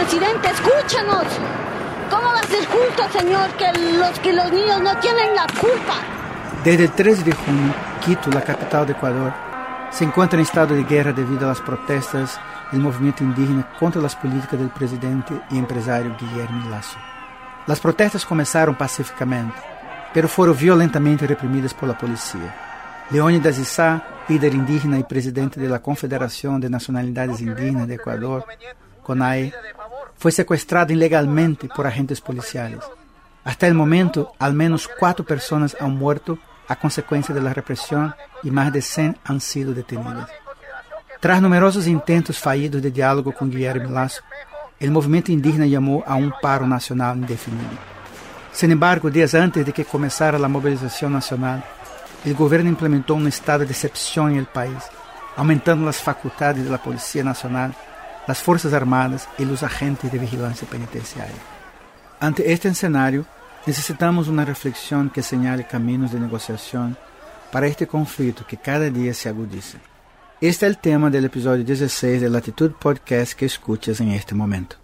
[0.00, 1.26] presidente, escúchanos.
[2.10, 3.66] ¿Cómo va a ser justo, señor, que
[3.98, 5.94] los, que los niños no tienen la culpa?
[6.64, 7.74] Desde el 3 de junio,
[8.04, 9.32] Quito, la capital de Ecuador,
[9.90, 12.40] se encuentra en estado de guerra debido a las protestas
[12.72, 16.98] del movimiento indígena contra las políticas del presidente y empresario Guillermo Lasso.
[17.66, 19.56] Las protestas comenzaron pacíficamente,
[20.14, 23.06] pero fueron violentamente reprimidas por la policía.
[23.10, 28.46] Leônidas Issá, líder indígena y presidente de la Confederación de Nacionalidades Indígenas de Ecuador,
[29.02, 29.52] CONAE,
[30.20, 32.80] fue secuestrado ilegalmente por agentes policiales.
[33.42, 36.38] Hasta el momento, al menos cuatro personas han muerto
[36.68, 37.54] a consecuencia de la
[38.42, 40.28] y más de 100 han sido detenidas.
[41.20, 44.20] Tras numerosos intentos fallidos de diálogo con Guillermo Lasso,
[44.78, 47.78] el movimiento indígena llamó a un paro nacional indefinido.
[48.52, 51.64] Sin embargo, días antes de que comenzara la movilización nacional,
[52.26, 54.84] el gobierno implementó un estado de en el país,
[55.36, 57.74] aumentando las facultades de la Policía Nacional,
[58.30, 61.34] las Fuerzas Armadas y los agentes de vigilancia penitenciaria.
[62.20, 63.26] Ante este escenario,
[63.66, 66.96] necesitamos una reflexión que señale caminos de negociación
[67.50, 69.78] para este conflicto que cada día se agudiza.
[70.40, 74.76] Este es el tema del episodio 16 de Latitud Podcast que escuchas en este momento.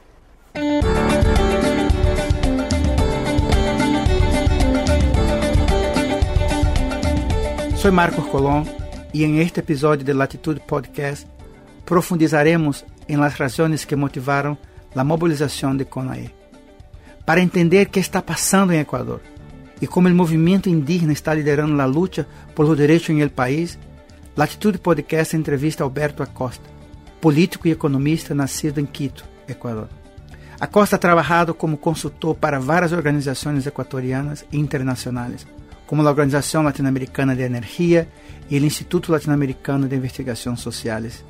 [7.77, 8.64] Soy Marcos Colón
[9.12, 11.28] y en este episodio de Latitud Podcast
[11.84, 14.59] profundizaremos en las razones que motivaron
[14.95, 16.35] la movilización de CONAE.
[17.25, 19.21] Para entender qué está pasando en Ecuador
[19.81, 23.79] y cómo el movimiento indígena está liderando la lucha por los derechos en el país,
[24.37, 26.69] Latitud Podcast entrevista a Alberto Acosta,
[27.21, 29.89] político y economista nacido en Quito, Ecuador.
[30.61, 35.47] Acosta ha trabajado como consultor para varias organizaciones ecuatorianas e internacionales
[35.87, 38.09] como la Organización Latinoamericana de Energía
[38.51, 41.25] y el Instituto Latinoamericano de Investigaciones Sociales.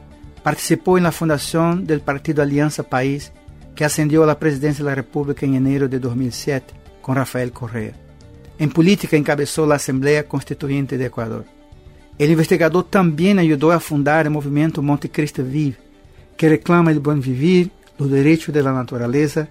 [0.46, 3.32] Participó en la fundación del Partido Alianza País,
[3.74, 7.94] que ascendió a la presidencia de la República en enero de 2007 con Rafael Correa.
[8.56, 11.44] En política encabezó la Asamblea Constituyente de Ecuador.
[12.16, 15.78] El investigador también ayudó a fundar el movimiento Montecristo Vive,
[16.36, 19.48] que reclama el buen vivir, los derechos de la naturaleza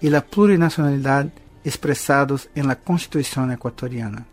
[0.00, 1.28] y la plurinacionalidad
[1.62, 4.26] expresados en la Constitución ecuatoriana.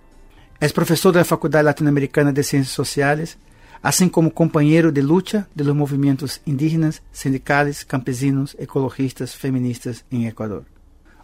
[0.61, 3.37] Es profesor de la Facultad Latinoamericana de Ciencias Sociales,
[3.85, 10.63] así como compañero de lucha de los movimientos indígenas, sindicales, campesinos, ecologistas, feministas en Ecuador.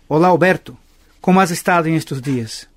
[0.08, 0.78] Hola Alberto,
[1.22, 2.70] ¿cómo has estado en estos días?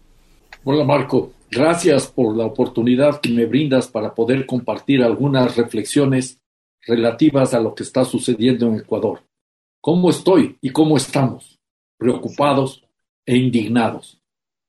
[0.65, 6.41] Hola Marco, gracias por la oportunidad que me brindas para poder compartir algunas reflexiones
[6.87, 9.21] relativas a lo que está sucediendo en Ecuador.
[9.83, 11.59] ¿Cómo estoy y cómo estamos?
[11.99, 12.83] Preocupados
[13.27, 14.19] e indignados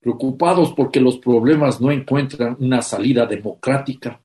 [0.01, 4.21] preocupados porque los problemas no encuentran una salida democrática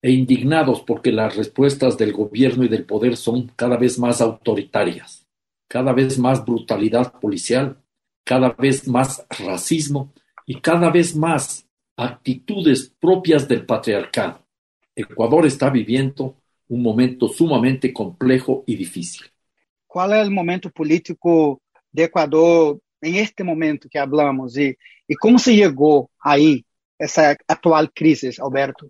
[0.00, 5.26] e indignados porque las respuestas del gobierno y del poder son cada vez más autoritarias,
[5.66, 7.82] cada vez más brutalidad policial,
[8.24, 10.12] cada vez más racismo
[10.46, 11.66] y cada vez más
[11.96, 14.46] actitudes propias del patriarcado.
[14.94, 16.36] Ecuador está viviendo
[16.68, 19.26] un momento sumamente complejo y difícil.
[19.86, 21.60] ¿Cuál es el momento político
[21.90, 24.76] de Ecuador en este momento que hablamos y,
[25.18, 26.64] cómo se llegó ahí
[26.98, 28.86] esa actual crisis, Alberto?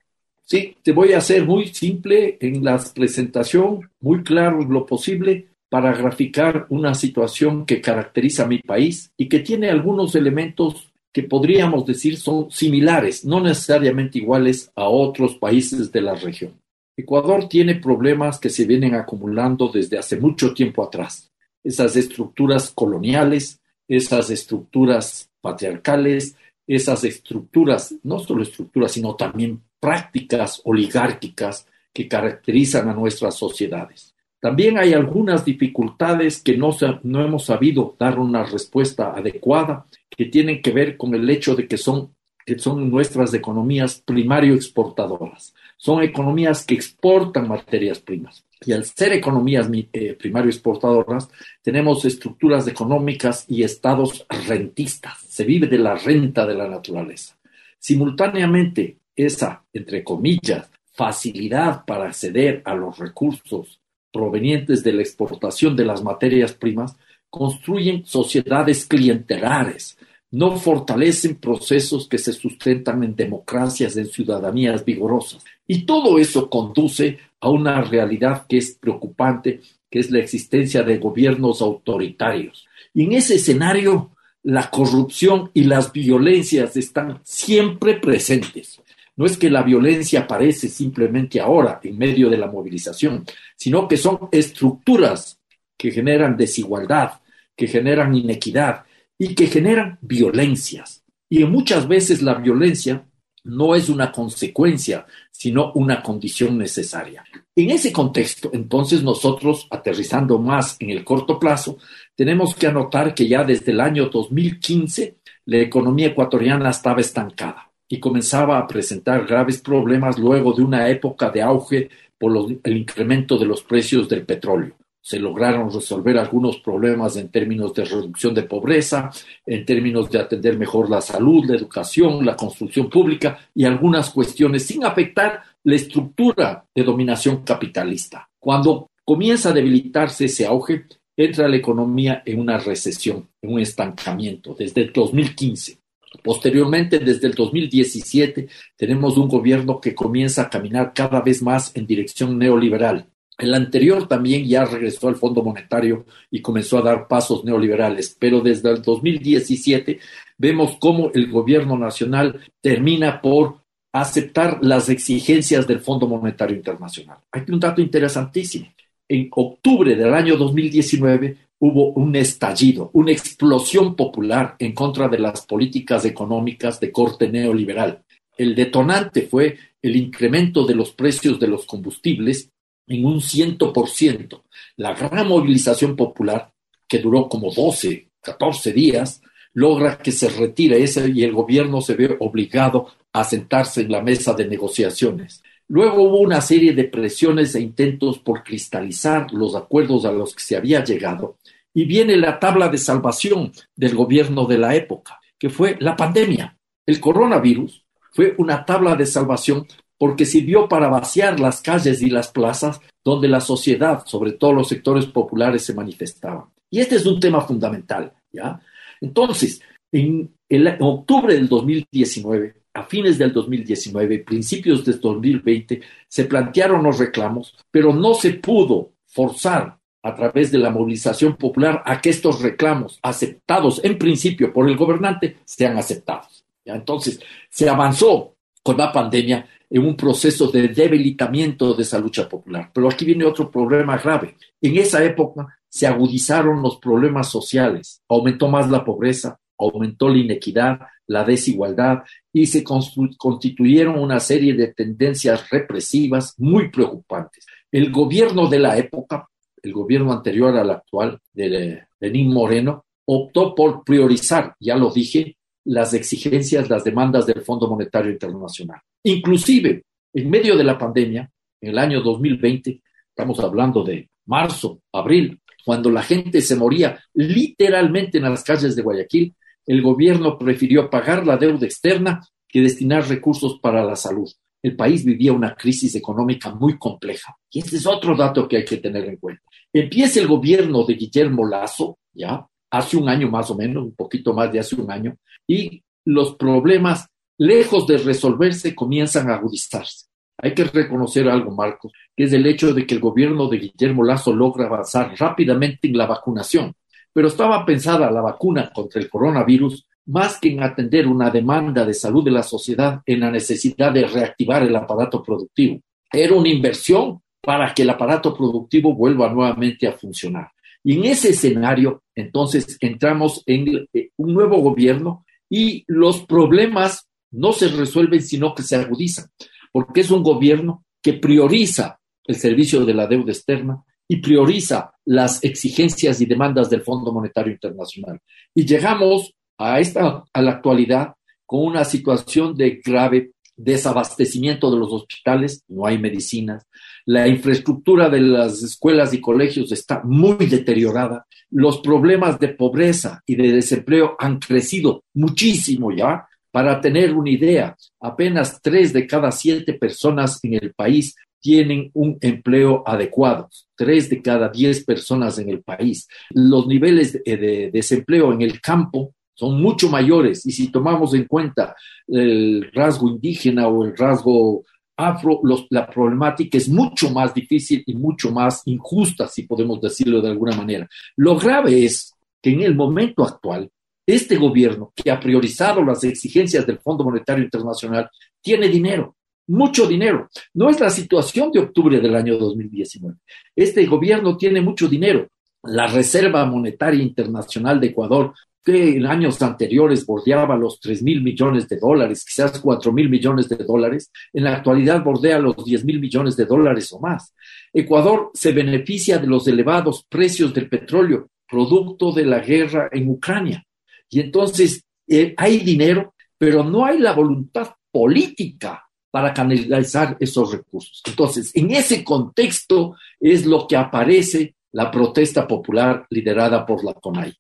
[0.48, 5.48] Sí, te voy a hacer muy simple en la presentación, muy claro en lo posible,
[5.68, 11.24] para graficar una situación que caracteriza a mi país y que tiene algunos elementos que
[11.24, 16.54] podríamos decir son similares, no necesariamente iguales a otros países de la región.
[16.96, 21.30] Ecuador tiene problemas que se vienen acumulando desde hace mucho tiempo atrás.
[21.62, 26.36] Esas estructuras coloniales, esas estructuras patriarcales,
[26.66, 34.14] esas estructuras, no solo estructuras, sino también prácticas oligárquicas que caracterizan a nuestras sociedades.
[34.40, 36.70] También hay algunas dificultades que no,
[37.02, 41.66] no hemos sabido dar una respuesta adecuada, que tienen que ver con el hecho de
[41.66, 42.14] que son,
[42.46, 45.54] que son nuestras economías primario exportadoras.
[45.76, 48.44] Son economías que exportan materias primas.
[48.64, 51.28] Y al ser economías eh, primario exportadoras,
[51.62, 55.18] tenemos estructuras económicas y estados rentistas.
[55.28, 57.36] Se vive de la renta de la naturaleza.
[57.78, 63.80] Simultáneamente, esa, entre comillas, facilidad para acceder a los recursos
[64.12, 66.96] provenientes de la exportación de las materias primas
[67.28, 69.98] construyen sociedades clientelares,
[70.30, 75.44] no fortalecen procesos que se sustentan en democracias, en ciudadanías vigorosas.
[75.66, 79.60] Y todo eso conduce a una realidad que es preocupante,
[79.90, 82.66] que es la existencia de gobiernos autoritarios.
[82.94, 84.10] Y en ese escenario,
[84.42, 88.80] la corrupción y las violencias están siempre presentes.
[89.18, 93.24] No es que la violencia aparece simplemente ahora, en medio de la movilización,
[93.56, 95.40] sino que son estructuras
[95.76, 97.14] que generan desigualdad,
[97.56, 98.84] que generan inequidad
[99.18, 101.02] y que generan violencias.
[101.28, 103.08] Y muchas veces la violencia
[103.42, 107.24] no es una consecuencia, sino una condición necesaria.
[107.56, 111.78] En ese contexto, entonces nosotros, aterrizando más en el corto plazo,
[112.14, 117.98] tenemos que anotar que ya desde el año 2015 la economía ecuatoriana estaba estancada y
[117.98, 121.88] comenzaba a presentar graves problemas luego de una época de auge
[122.18, 122.32] por
[122.62, 124.74] el incremento de los precios del petróleo
[125.08, 129.10] se lograron resolver algunos problemas en términos de reducción de pobreza,
[129.46, 134.66] en términos de atender mejor la salud, la educación, la construcción pública y algunas cuestiones
[134.66, 138.28] sin afectar la estructura de dominación capitalista.
[138.38, 140.84] Cuando comienza a debilitarse ese auge,
[141.16, 145.77] entra la economía en una recesión, en un estancamiento desde el 2015.
[146.22, 151.86] Posteriormente, desde el 2017, tenemos un gobierno que comienza a caminar cada vez más en
[151.86, 153.06] dirección neoliberal,
[153.38, 158.40] el anterior también ya regresó al Fondo Monetario y comenzó a dar pasos neoliberales, pero
[158.40, 160.00] desde el 2017
[160.36, 163.62] vemos cómo el gobierno nacional termina por
[163.92, 167.18] aceptar las exigencias del Fondo Monetario Internacional.
[167.30, 168.66] Hay un dato interesantísimo.
[169.08, 175.44] En octubre del año 2019 hubo un estallido, una explosión popular en contra de las
[175.44, 178.04] políticas económicas de corte neoliberal.
[178.36, 182.50] El detonante fue el incremento de los precios de los combustibles
[182.86, 184.44] en un ciento por ciento.
[184.76, 186.52] La gran movilización popular,
[186.86, 189.20] que duró como 12, 14 días,
[189.54, 194.02] logra que se retire ese y el gobierno se ve obligado a sentarse en la
[194.02, 195.42] mesa de negociaciones.
[195.68, 200.42] Luego hubo una serie de presiones e intentos por cristalizar los acuerdos a los que
[200.42, 201.36] se había llegado
[201.74, 206.56] y viene la tabla de salvación del gobierno de la época, que fue la pandemia.
[206.86, 209.66] El coronavirus fue una tabla de salvación
[209.98, 214.68] porque sirvió para vaciar las calles y las plazas donde la sociedad, sobre todo los
[214.68, 216.46] sectores populares, se manifestaban.
[216.70, 218.60] Y este es un tema fundamental, ¿ya?
[219.00, 219.60] Entonces,
[219.92, 226.98] en, en octubre del 2019, a fines del 2019, principios del 2020, se plantearon los
[226.98, 232.40] reclamos, pero no se pudo forzar a través de la movilización popular a que estos
[232.40, 236.44] reclamos, aceptados en principio por el gobernante, sean aceptados.
[236.64, 237.20] Entonces,
[237.50, 242.70] se avanzó con la pandemia en un proceso de debilitamiento de esa lucha popular.
[242.72, 244.36] Pero aquí viene otro problema grave.
[244.60, 250.80] En esa época se agudizaron los problemas sociales, aumentó más la pobreza, aumentó la inequidad,
[251.08, 257.46] la desigualdad y se constituyeron una serie de tendencias represivas muy preocupantes.
[257.72, 259.28] El gobierno de la época,
[259.62, 265.94] el gobierno anterior al actual de Lenín Moreno, optó por priorizar, ya lo dije, las
[265.94, 268.80] exigencias, las demandas del Fondo Monetario Internacional.
[269.02, 275.40] Inclusive, en medio de la pandemia, en el año 2020, estamos hablando de marzo, abril,
[275.64, 279.34] cuando la gente se moría literalmente en las calles de Guayaquil,
[279.68, 284.26] el gobierno prefirió pagar la deuda externa que destinar recursos para la salud.
[284.62, 287.36] El país vivía una crisis económica muy compleja.
[287.50, 289.42] Y este es otro dato que hay que tener en cuenta.
[289.70, 294.32] Empieza el gobierno de Guillermo Lazo, ya, hace un año más o menos, un poquito
[294.32, 295.16] más de hace un año,
[295.46, 297.06] y los problemas,
[297.36, 300.06] lejos de resolverse, comienzan a agudizarse.
[300.38, 304.02] Hay que reconocer algo, Marcos, que es el hecho de que el gobierno de Guillermo
[304.02, 306.72] Lazo logra avanzar rápidamente en la vacunación,
[307.18, 311.92] pero estaba pensada la vacuna contra el coronavirus más que en atender una demanda de
[311.92, 315.80] salud de la sociedad en la necesidad de reactivar el aparato productivo.
[316.12, 320.52] Era una inversión para que el aparato productivo vuelva nuevamente a funcionar.
[320.84, 327.52] Y en ese escenario, entonces, entramos en eh, un nuevo gobierno y los problemas no
[327.52, 329.26] se resuelven, sino que se agudizan,
[329.72, 335.44] porque es un gobierno que prioriza el servicio de la deuda externa y prioriza las
[335.44, 338.18] exigencias y demandas del Fondo Monetario Internacional.
[338.54, 344.92] Y llegamos a esta a la actualidad con una situación de grave desabastecimiento de los
[344.92, 346.64] hospitales, no hay medicinas,
[347.04, 353.34] la infraestructura de las escuelas y colegios está muy deteriorada, los problemas de pobreza y
[353.34, 356.26] de desempleo han crecido muchísimo ya.
[356.50, 362.18] Para tener una idea, apenas tres de cada siete personas en el país tienen un
[362.20, 366.08] empleo adecuado, tres de cada diez personas en el país.
[366.30, 371.76] Los niveles de, desempleo en el campo son mucho mayores y si tomamos en cuenta
[372.08, 374.64] el rasgo indígena o el rasgo
[374.96, 375.40] afro,
[375.70, 380.56] la problemática es mucho más difícil y mucho más injusta, si podemos decirlo de alguna
[380.56, 380.88] manera.
[381.16, 383.70] Lo grave es que en el momento actual,
[384.04, 389.17] este gobierno que ha priorizado las exigencias del Fondo Monetario Internacional tiene dinero,
[389.48, 390.28] mucho dinero.
[390.54, 393.16] No es la situación de octubre del año 2019.
[393.56, 395.26] Este gobierno tiene mucho dinero
[395.64, 398.32] la Reserva Monetaria Internacional de Ecuador,
[398.64, 403.48] que en años anteriores bordeaba los 3 mil millones de dólares, quizás 4 mil millones
[403.48, 407.34] de dólares, en la actualidad bordea los 10 mil millones de dólares o más.
[407.72, 413.64] Ecuador se beneficia de los elevados precios del petróleo, producto de la guerra en Ucrania.
[414.10, 421.02] Y entonces eh, hay dinero, pero no hay la voluntad política para canalizar esos recursos.
[421.06, 427.34] Entonces, en ese contexto es lo que aparece la protesta popular liderada por la CONAI.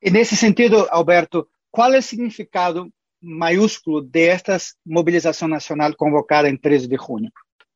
[0.00, 2.88] En ese sentido, Alberto, ¿cuál es el significado
[3.20, 7.30] mayúsculo de esta movilización nacional convocada en 3 de junio?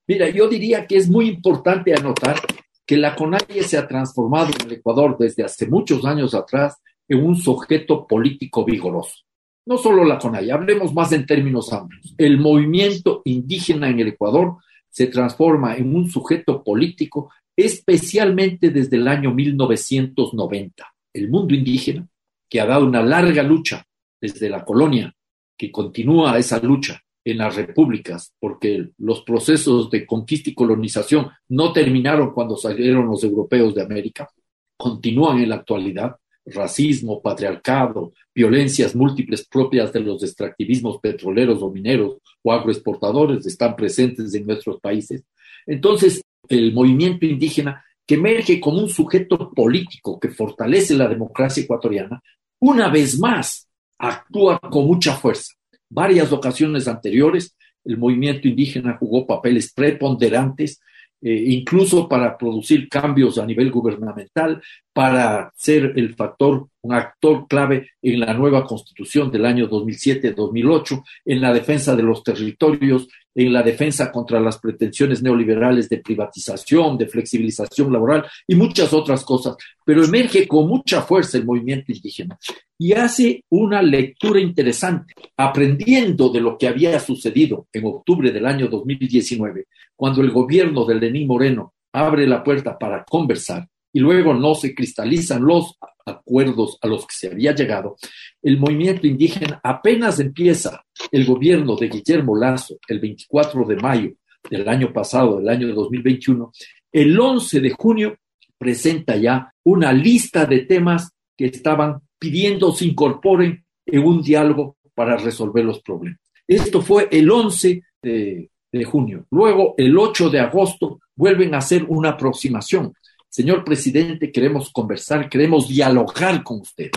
[0.06, 2.36] Mira, yo diría que es muy importante anotar
[2.84, 6.76] que la CONAIE se ha transformado en el Ecuador desde hace muchos años atrás
[7.08, 9.24] en un sujeto político vigoroso.
[9.68, 12.14] No solo la CONAIE, hablemos más en términos amplios.
[12.16, 14.56] El movimiento indígena en el Ecuador
[14.88, 20.94] se transforma en un sujeto político especialmente desde el año 1990.
[21.12, 22.08] El mundo indígena,
[22.48, 23.84] que ha dado una larga lucha
[24.18, 25.14] desde la colonia,
[25.54, 31.74] que continúa esa lucha en las repúblicas, porque los procesos de conquista y colonización no
[31.74, 34.30] terminaron cuando salieron los europeos de América,
[34.78, 36.16] continúan en la actualidad,
[36.52, 44.34] racismo, patriarcado, violencias múltiples propias de los extractivismos petroleros o mineros o agroexportadores están presentes
[44.34, 45.22] en nuestros países.
[45.66, 52.22] Entonces, el movimiento indígena, que emerge como un sujeto político que fortalece la democracia ecuatoriana,
[52.60, 55.52] una vez más actúa con mucha fuerza.
[55.90, 60.80] Varias ocasiones anteriores, el movimiento indígena jugó papeles preponderantes
[61.20, 64.62] eh, incluso para producir cambios a nivel gubernamental,
[64.98, 71.40] para ser el factor, un actor clave en la nueva constitución del año 2007-2008, en
[71.40, 77.06] la defensa de los territorios, en la defensa contra las pretensiones neoliberales de privatización, de
[77.06, 79.54] flexibilización laboral y muchas otras cosas.
[79.84, 82.36] Pero emerge con mucha fuerza el movimiento indígena
[82.76, 88.66] y hace una lectura interesante, aprendiendo de lo que había sucedido en octubre del año
[88.66, 93.64] 2019, cuando el gobierno de Lenín Moreno abre la puerta para conversar
[93.98, 95.76] y luego no se cristalizan los
[96.06, 97.96] acuerdos a los que se había llegado,
[98.40, 104.12] el movimiento indígena apenas empieza el gobierno de Guillermo Lazo el 24 de mayo
[104.48, 106.52] del año pasado, del año 2021,
[106.92, 108.16] el 11 de junio
[108.56, 115.16] presenta ya una lista de temas que estaban pidiendo se incorporen en un diálogo para
[115.16, 116.20] resolver los problemas.
[116.46, 118.48] Esto fue el 11 de,
[118.84, 119.26] junio.
[119.32, 122.92] Luego, el 8 de agosto, vuelven a hacer una aproximación.
[123.28, 126.90] Señor presidente, queremos conversar, queremos dialogar con usted.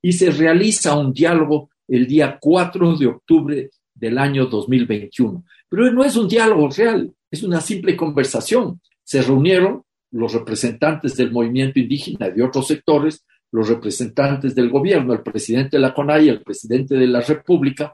[0.00, 5.44] Y se realiza un diálogo el día 4 de octubre del año 2021.
[5.68, 8.80] Pero no es un diálogo real, es una simple conversación.
[9.02, 15.12] Se reunieron los representantes del movimiento indígena y de otros sectores los representantes del gobierno,
[15.12, 17.92] el presidente de la CONAI, el presidente de la República,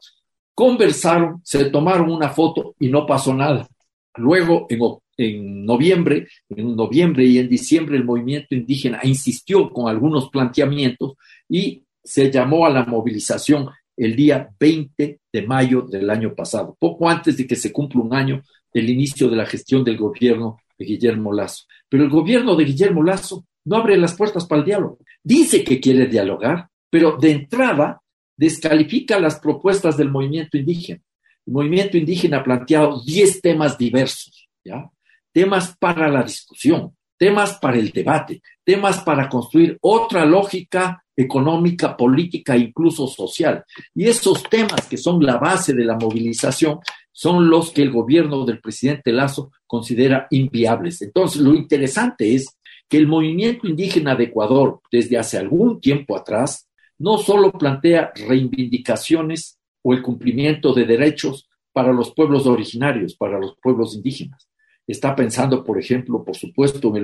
[0.55, 3.69] conversaron, se tomaron una foto y no pasó nada.
[4.17, 4.81] Luego, en,
[5.21, 11.13] en noviembre, en noviembre y en diciembre, el movimiento indígena insistió con algunos planteamientos
[11.47, 17.07] y se llamó a la movilización el día 20 de mayo del año pasado, poco
[17.07, 20.87] antes de que se cumpla un año del inicio de la gestión del gobierno de
[20.87, 21.65] Guillermo Lazo.
[21.87, 24.99] Pero el gobierno de Guillermo Lazo no abre las puertas para el diálogo.
[25.23, 28.01] Dice que quiere dialogar, pero de entrada
[28.39, 31.03] descalifica las propuestas del movimiento indígena.
[31.47, 34.91] El movimiento indígena ha planteado 10 temas diversos, ¿ya?
[35.33, 42.57] Temas para la discusión, temas para el debate, temas para construir otra lógica económica, política
[42.57, 43.65] incluso social.
[43.95, 46.79] Y esos temas que son la base de la movilización
[47.13, 51.03] son los que el gobierno del presidente Lazo considera inviables.
[51.03, 52.57] Entonces, lo interesante es
[52.89, 56.69] que el movimiento indígena de Ecuador desde hace algún tiempo atrás
[56.99, 63.57] no solo plantea reivindicaciones o el cumplimiento de derechos para los pueblos originarios, para los
[63.63, 64.49] pueblos indígenas.
[64.87, 66.95] Está pensando, por ejemplo, por supuesto,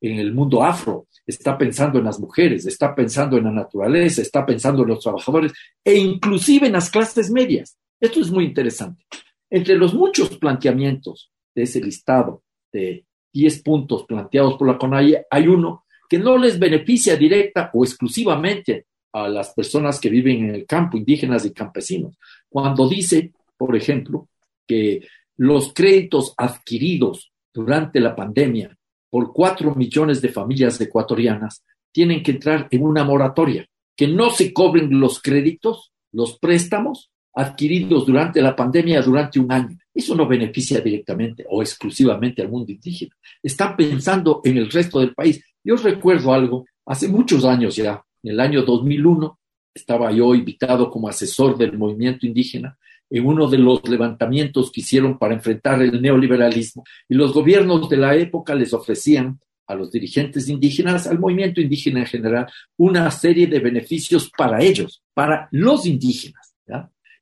[0.00, 4.44] en el, mundo afro, está pensando en las mujeres, está pensando en la naturaleza, está
[4.44, 7.76] pensando en los trabajadores e inclusive en las clases medias.
[8.00, 9.04] Esto es muy interesante.
[9.50, 15.48] Entre los muchos planteamientos de ese listado de 10 puntos planteados por la CONAIE, hay
[15.48, 20.66] uno que no les beneficia directa o exclusivamente a las personas que viven en el
[20.66, 22.18] campo, indígenas y campesinos.
[22.48, 24.28] Cuando dice, por ejemplo,
[24.66, 28.76] que los créditos adquiridos durante la pandemia
[29.10, 33.64] por cuatro millones de familias ecuatorianas tienen que entrar en una moratoria,
[33.96, 39.76] que no se cobren los créditos, los préstamos adquiridos durante la pandemia durante un año.
[39.92, 43.14] Eso no beneficia directamente o exclusivamente al mundo indígena.
[43.42, 45.44] Están pensando en el resto del país.
[45.62, 49.38] Yo recuerdo algo, hace muchos años ya, en el año 2001,
[49.72, 52.76] estaba yo invitado como asesor del movimiento indígena
[53.10, 56.84] en uno de los levantamientos que hicieron para enfrentar el neoliberalismo.
[57.08, 62.00] Y los gobiernos de la época les ofrecían a los dirigentes indígenas, al movimiento indígena
[62.00, 62.46] en general,
[62.76, 66.54] una serie de beneficios para ellos, para los indígenas.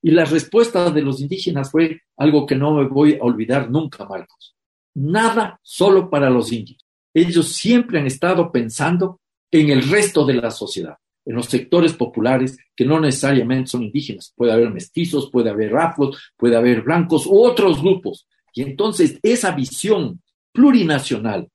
[0.05, 4.05] Y la respuesta de los indígenas fue algo que no me voy a olvidar nunca,
[4.05, 4.57] Marcos.
[4.95, 6.85] Nada solo para los indios.
[7.15, 9.21] Ellos siempre han estado pensando
[9.51, 14.33] en el resto de la sociedad en los sectores populares que no necesariamente son indígenas.
[14.37, 18.27] Puede haber mestizos, puede haber afros, puede haber blancos u otros grupos.
[18.55, 20.21] Y entonces esa visión
[20.53, 21.49] plurinacional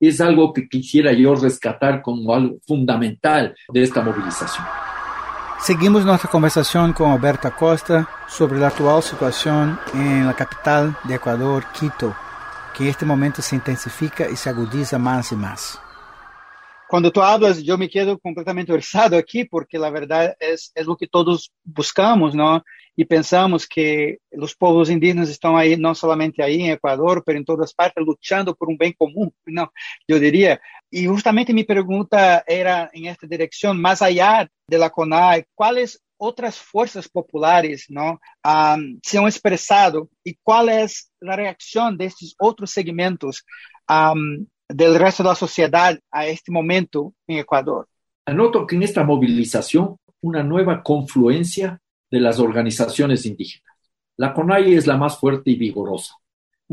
[0.00, 4.64] es algo que quisiera yo rescatar como algo fundamental de esta movilización.
[5.60, 11.64] Seguimos nuestra conversación con Alberto Acosta sobre la actual situación en la capital de Ecuador,
[11.78, 12.14] Quito,
[12.76, 15.80] que en este momento se intensifica y se agudiza más y más.
[16.88, 20.96] Cuando tú hablas, yo me quedo completamente orzado aquí porque la verdad es, es lo
[20.96, 22.64] que todos buscamos, ¿no?
[22.96, 27.44] Y pensamos que los pueblos indígenas están ahí, no solamente ahí en Ecuador, pero en
[27.44, 29.70] todas partes, luchando por un bien común, ¿no?
[30.08, 30.60] Yo diría.
[30.90, 36.58] Y justamente mi pregunta era en esta dirección, más allá de la CONAI, ¿cuáles otras
[36.58, 38.20] fuerzas populares ¿no?
[38.44, 43.44] Um, se han expresado y cuál es la reacción de estos otros segmentos
[43.88, 47.86] um, del resto de la sociedad a este momento en Ecuador.
[48.26, 53.72] Anoto que en esta movilización una nueva confluencia de las organizaciones indígenas.
[54.16, 56.14] La CONAI es la más fuerte y vigorosa.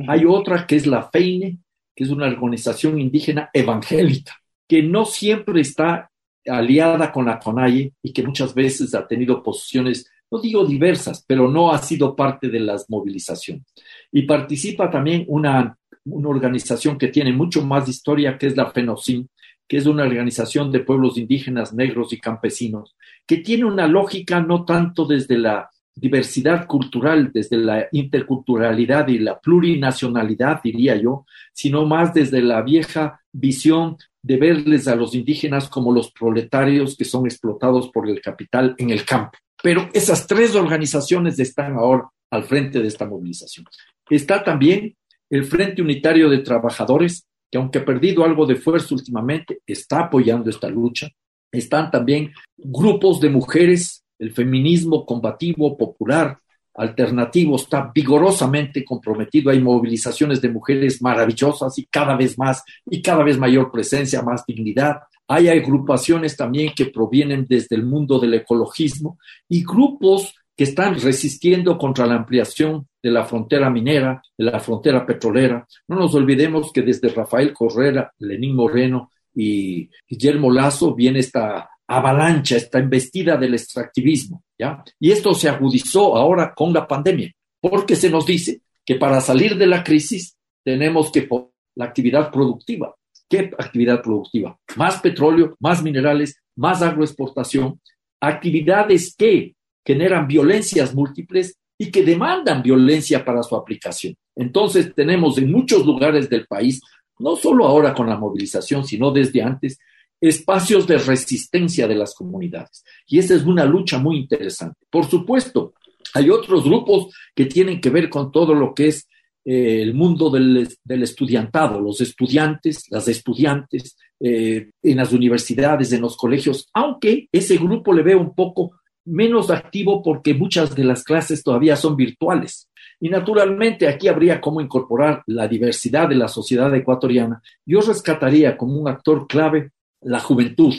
[0.07, 1.59] Hay otra que es la FEINE,
[1.95, 4.33] que es una organización indígena evangélica,
[4.67, 6.09] que no siempre está
[6.45, 11.49] aliada con la CONAI y que muchas veces ha tenido posiciones, no digo diversas, pero
[11.49, 13.63] no ha sido parte de las movilizaciones.
[14.11, 19.29] Y participa también una una organización que tiene mucho más historia, que es la FENOCIN,
[19.67, 24.63] que es una organización de pueblos indígenas, negros y campesinos, que tiene una lógica no
[24.63, 32.13] tanto desde la diversidad cultural, desde la interculturalidad y la plurinacionalidad, diría yo, sino más
[32.13, 37.89] desde la vieja visión de verles a los indígenas como los proletarios que son explotados
[37.89, 39.37] por el capital en el campo.
[39.63, 43.65] Pero esas tres organizaciones están ahora al frente de esta movilización.
[44.09, 44.95] Está también
[45.29, 50.49] el Frente Unitario de Trabajadores, que aunque ha perdido algo de fuerza últimamente, está apoyando
[50.49, 51.07] esta lucha.
[51.51, 56.37] Están también grupos de mujeres, el feminismo combativo, popular,
[56.75, 59.49] alternativo, está vigorosamente comprometido.
[59.49, 64.45] Hay movilizaciones de mujeres maravillosas y cada vez más y cada vez mayor presencia, más
[64.45, 64.99] dignidad.
[65.27, 69.17] Hay agrupaciones también que provienen desde el mundo del ecologismo
[69.49, 75.05] y grupos que están resistiendo contra la ampliación de la frontera minera, de la frontera
[75.05, 75.67] petrolera.
[75.87, 82.55] No nos olvidemos que desde Rafael Correra, Lenín Moreno y Guillermo Lazo viene esta avalancha,
[82.55, 84.83] esta embestida del extractivismo, ¿ya?
[84.99, 89.57] Y esto se agudizó ahora con la pandemia, porque se nos dice que para salir
[89.57, 91.27] de la crisis tenemos que
[91.75, 92.95] la actividad productiva.
[93.29, 94.57] ¿Qué actividad productiva?
[94.77, 97.81] Más petróleo, más minerales, más agroexportación,
[98.21, 99.54] actividades que
[99.85, 104.15] generan violencias múltiples y que demandan violencia para su aplicación.
[104.35, 106.81] Entonces tenemos en muchos lugares del país,
[107.19, 109.77] no solo ahora con la movilización, sino desde antes,
[110.19, 112.83] espacios de resistencia de las comunidades.
[113.07, 114.85] Y esa es una lucha muy interesante.
[114.89, 115.73] Por supuesto,
[116.13, 119.07] hay otros grupos que tienen que ver con todo lo que es
[119.43, 126.17] eh, el mundo del, estudiantado, los estudiantes, las estudiantes eh, en las universidades, en los
[126.17, 128.71] colegios, aunque ese grupo le ve un poco
[129.05, 132.69] menos activo porque muchas de las clases todavía son virtuales.
[132.99, 137.41] Y naturalmente aquí habría cómo incorporar la diversidad de la sociedad ecuatoriana.
[137.65, 140.73] Yo rescataría como un actor clave la juventud,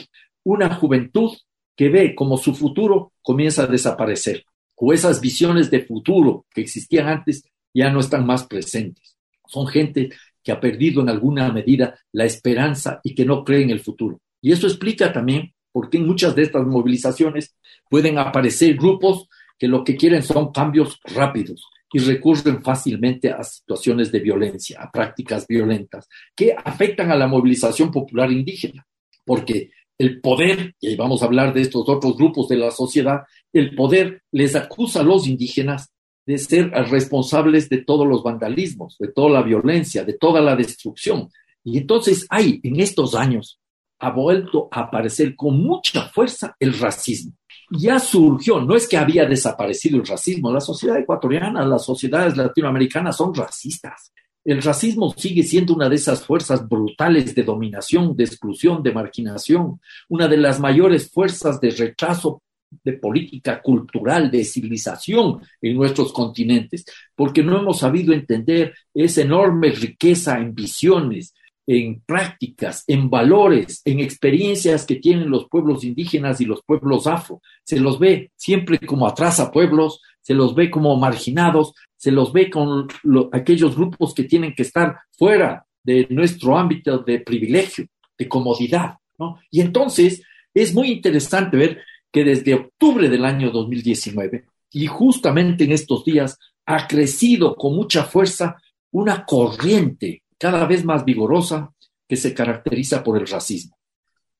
[0.45, 1.33] una juventud
[1.77, 4.45] que ve como su futuro comienza a desaparecer,
[4.77, 9.17] o esas visiones de futuro que existían antes ya no están más presentes.
[9.47, 10.11] Son gente
[10.43, 14.21] que ha perdido en alguna medida la esperanza y que no cree en el futuro.
[14.41, 17.55] Y eso explica también por qué en muchas de estas movilizaciones
[17.91, 24.11] pueden aparecer grupos que lo que quieren son cambios rápidos y recurren fácilmente a situaciones
[24.11, 28.87] de violencia, a prácticas violentas, que afectan a la movilización popular indígena,
[29.23, 33.25] porque el poder, y ahí vamos a hablar de estos otros grupos de la sociedad,
[33.53, 35.93] el poder les acusa a los indígenas
[36.25, 41.29] de ser responsables de todos los vandalismos, de toda la violencia, de toda la destrucción.
[41.63, 43.61] Y entonces hay en estos años,
[43.99, 47.33] ha vuelto a aparecer con mucha fuerza el racismo
[47.71, 53.17] ya surgió, no es que había desaparecido el racismo, la sociedad ecuatoriana, las sociedades latinoamericanas
[53.17, 54.13] son racistas.
[54.45, 59.81] El racismo sigue siendo una de esas fuerzas brutales de dominación, de exclusión, de marginación,
[60.09, 62.43] una de las mayores fuerzas de rechazo
[62.85, 66.85] de política cultural, de civilización en nuestros continentes,
[67.17, 71.35] porque no hemos sabido entender esa enorme riqueza en visiones,
[71.67, 77.43] en prácticas, en valores, en experiencias que tienen los pueblos indígenas y los pueblos afro.
[77.65, 82.51] Se los ve siempre como atrás pueblos, se los ve como marginados, se los ve
[82.51, 82.87] con
[83.33, 88.95] aquellos grupos que tienen que estar fuera de nuestro ámbito de privilegio, de comodidad.
[89.19, 89.39] ¿no?
[89.51, 90.23] Y entonces
[90.55, 96.39] es muy interesante ver que desde octubre del año 2019 y justamente en estos días
[96.65, 98.57] ha crecido con mucha fuerza
[98.91, 101.73] una corriente cada vez más vigorosa
[102.09, 103.77] que se caracteriza por el racismo.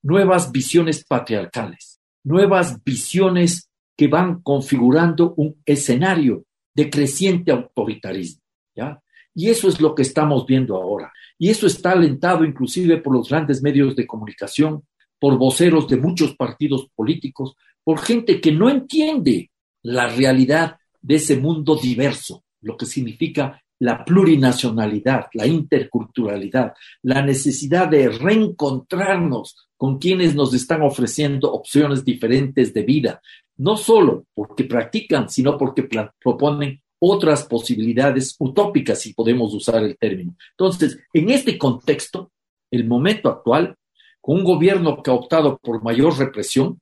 [0.03, 8.43] Nuevas visiones patriarcales, nuevas visiones que van configurando un escenario de creciente autoritarismo.
[8.75, 9.01] ¿ya?
[9.35, 11.13] Y eso es lo que estamos viendo ahora.
[11.39, 14.87] Y eso está alentado inclusive por los grandes medios de comunicación,
[15.19, 19.51] por voceros de muchos partidos políticos, por gente que no entiende
[19.83, 27.89] la realidad de ese mundo diverso, lo que significa la plurinacionalidad, la interculturalidad, la necesidad
[27.89, 33.21] de reencontrarnos con quienes nos están ofreciendo opciones diferentes de vida,
[33.59, 40.35] no solo porque practican, sino porque proponen otras posibilidades utópicas, si podemos usar el término.
[40.53, 42.33] Entonces, en este contexto,
[42.71, 43.77] el momento actual,
[44.21, 46.81] con un gobierno que ha optado por mayor represión,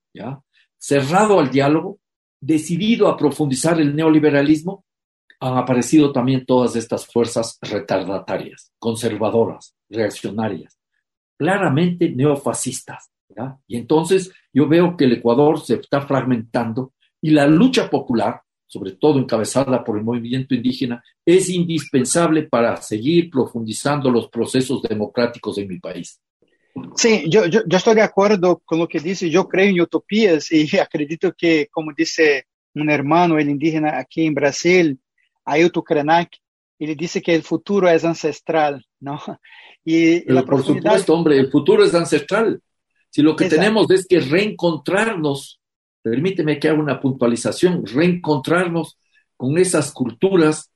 [0.78, 1.98] cerrado al diálogo,
[2.40, 4.84] decidido a profundizar el neoliberalismo,
[5.40, 10.78] han aparecido también todas estas fuerzas retardatarias, conservadoras, reaccionarias,
[11.36, 13.10] claramente neofascistas.
[13.66, 18.92] Y entonces yo veo que el Ecuador se está fragmentando y la lucha popular, sobre
[18.92, 25.68] todo encabezada por el movimiento indígena, es indispensable para seguir profundizando los procesos democráticos en
[25.68, 26.20] mi país.
[26.96, 29.30] Sí, yo, yo, yo, estoy de acuerdo con lo que dice.
[29.30, 34.34] Yo creo en utopías y acredito que, como dice un hermano, el indígena aquí en
[34.34, 34.98] Brasil,
[35.44, 36.36] Ailton Krenak,
[36.78, 39.20] ele dice que el futuro es ancestral, ¿no?
[39.84, 42.60] Y Pero la por supuesto, hombre, el futuro es ancestral.
[43.10, 43.62] Si lo que Exacto.
[43.62, 45.60] tenemos es que reencontrarnos,
[46.02, 48.98] permíteme que haga una puntualización, reencontrarnos
[49.36, 50.70] con esas culturas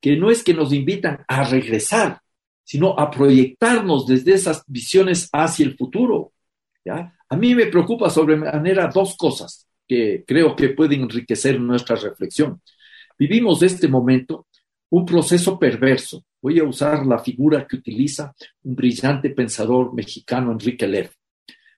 [0.00, 2.20] que no es que nos invitan a regresar,
[2.64, 6.32] sino a proyectarnos desde esas visiones hacia el futuro.
[6.84, 7.14] ¿ya?
[7.28, 12.60] A mí me preocupa sobremanera dos cosas que creo que pueden enriquecer nuestra reflexión.
[13.22, 14.48] Vivimos este momento
[14.90, 16.24] un proceso perverso.
[16.42, 21.08] Voy a usar la figura que utiliza un brillante pensador mexicano, Enrique Lev.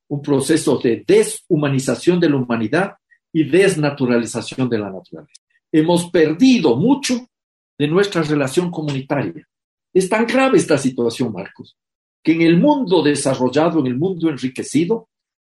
[0.08, 2.94] Un proceso de deshumanización de la humanidad
[3.30, 5.42] y desnaturalización de la naturaleza.
[5.70, 7.28] Hemos perdido mucho
[7.76, 9.46] de nuestra relación comunitaria.
[9.92, 11.76] Es tan grave esta situación, Marcos,
[12.22, 15.10] que en el mundo desarrollado, en el mundo enriquecido,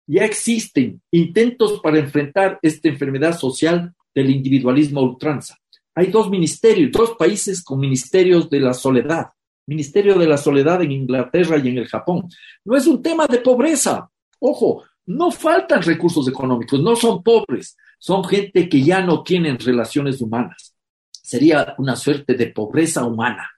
[0.08, 5.60] ya existen intentos para enfrentar esta enfermedad social del individualismo ultranza.
[5.96, 9.28] Hay dos ministerios, dos países con ministerios de la soledad.
[9.68, 12.30] Ministerio de la Soledad en Inglaterra y en el Japón.
[12.64, 14.08] No es un tema de pobreza.
[14.40, 20.22] Ojo, no faltan recursos económicos, no son pobres, son gente que ya no tienen relaciones
[20.22, 20.76] humanas.
[21.12, 23.50] Sería una suerte de pobreza humana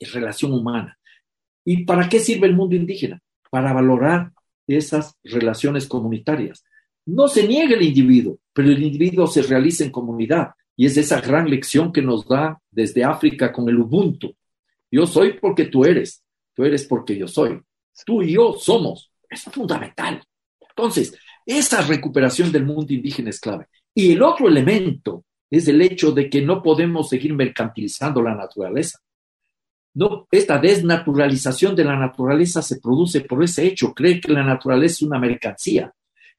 [0.00, 0.98] relación humana.
[1.64, 3.20] ¿Y para qué sirve el mundo indígena?
[3.50, 4.32] Para valorar
[4.66, 6.64] esas relaciones comunitarias.
[7.06, 10.50] No se niega el individuo, pero el individuo se realiza en comunidad.
[10.76, 14.34] Y es esa gran lección que nos da desde África con el Ubuntu.
[14.90, 16.22] Yo soy porque tú eres,
[16.54, 17.60] tú eres porque yo soy.
[18.04, 19.10] Tú y yo somos.
[19.28, 20.22] Es fundamental.
[20.68, 23.66] Entonces, esa recuperación del mundo indígena es clave.
[23.94, 28.98] Y el otro elemento es el hecho de que no podemos seguir mercantilizando la naturaleza.
[29.94, 34.96] No, esta desnaturalización de la naturaleza se produce por ese hecho, cree que la naturaleza
[34.96, 35.90] es una mercancía.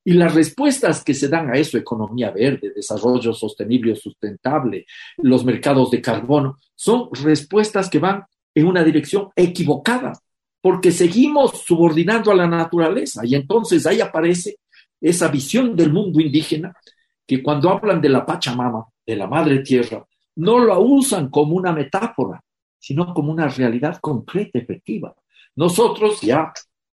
[0.07, 4.85] Y las respuestas que se dan a eso, economía verde, desarrollo sostenible o sustentable,
[5.17, 8.23] los mercados de carbono, son respuestas que van
[8.55, 10.13] en una dirección equivocada,
[10.61, 13.25] porque seguimos subordinando a la naturaleza.
[13.25, 14.59] Y entonces ahí aparece
[15.01, 16.73] esa visión del mundo indígena,
[17.25, 21.73] que cuando hablan de la Pachamama, de la Madre Tierra, no la usan como una
[21.73, 22.41] metáfora,
[22.79, 25.13] sino como una realidad concreta, efectiva.
[25.57, 26.53] Nosotros ya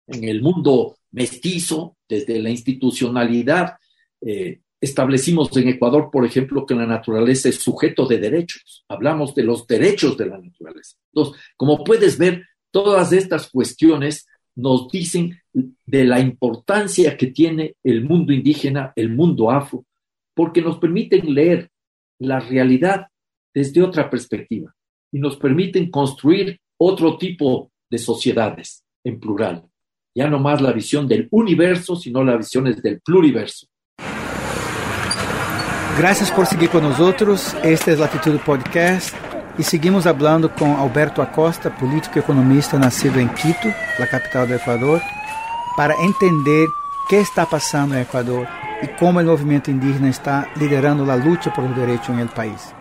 [0.08, 3.78] en el mundo mestizo, desde la institucionalidad,
[4.22, 8.86] eh, establecimos en Ecuador, por ejemplo, que la naturaleza es sujeto de derechos.
[8.88, 10.96] Hablamos de los derechos de la naturaleza.
[11.12, 18.04] Entonces, como puedes ver, todas estas cuestiones nos dicen de la importancia que tiene el
[18.04, 19.86] mundo indígena, el mundo afro,
[20.36, 21.72] porque nos permiten leer
[22.20, 23.08] la realidad
[23.54, 24.72] desde otra perspectiva
[25.12, 29.64] y nos permiten construir otro tipo de sociedades en plural.
[30.18, 33.68] Ya no más la visión del universo, sino la visión es del pluriverso.
[35.96, 37.56] Gracias por seguir con nosotros.
[37.64, 39.16] Este es Latitude Podcast
[39.60, 43.68] y seguimos hablando con Alberto Acosta, político y economista nacido en Quito,
[44.00, 45.00] la capital de Ecuador,
[45.76, 46.68] para entender
[47.08, 48.48] qué está pasando en Ecuador
[48.82, 52.74] y cómo el movimiento indígena está liderando la lucha por los derechos en el país.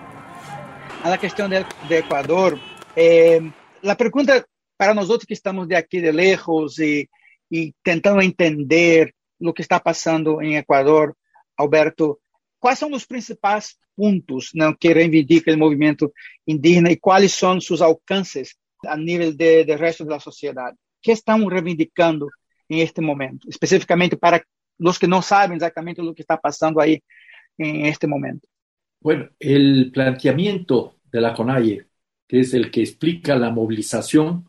[1.04, 2.58] A la cuestión de, de Ecuador,
[2.96, 4.42] eh, la pregunta
[4.78, 7.06] para nosotros que estamos de aquí de lejos y,
[7.50, 11.16] y tentando entender lo que está pasando en Ecuador,
[11.56, 12.20] Alberto,
[12.58, 14.76] ¿cuáles son los principales puntos ¿no?
[14.76, 16.12] que reivindica el movimiento
[16.44, 20.74] indígena y cuáles son sus alcances a nivel del de resto de la sociedad?
[21.00, 22.28] ¿Qué están reivindicando
[22.68, 23.48] en este momento?
[23.48, 24.42] Específicamente para
[24.78, 27.02] los que no saben exactamente lo que está pasando ahí
[27.56, 28.48] en este momento.
[29.00, 31.86] Bueno, el planteamiento de la CONAIE,
[32.26, 34.48] que es el que explica la movilización,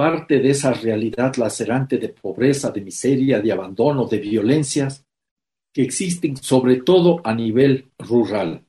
[0.00, 5.04] parte de esa realidad lacerante de pobreza, de miseria, de abandono, de violencias
[5.74, 8.64] que existen sobre todo a nivel rural,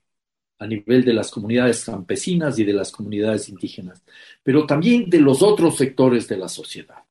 [0.60, 4.04] a nivel de las comunidades campesinas y de las comunidades indígenas,
[4.44, 7.06] pero también de los otros sectores de la sociedad.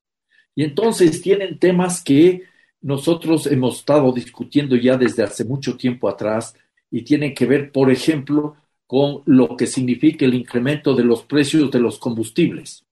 [0.54, 2.42] Y entonces tienen temas que
[2.82, 6.54] nosotros hemos estado discutiendo ya desde hace mucho tiempo atrás
[6.90, 8.54] y tienen que ver, por ejemplo,
[8.86, 12.84] con lo que significa el incremento de los precios de los combustibles.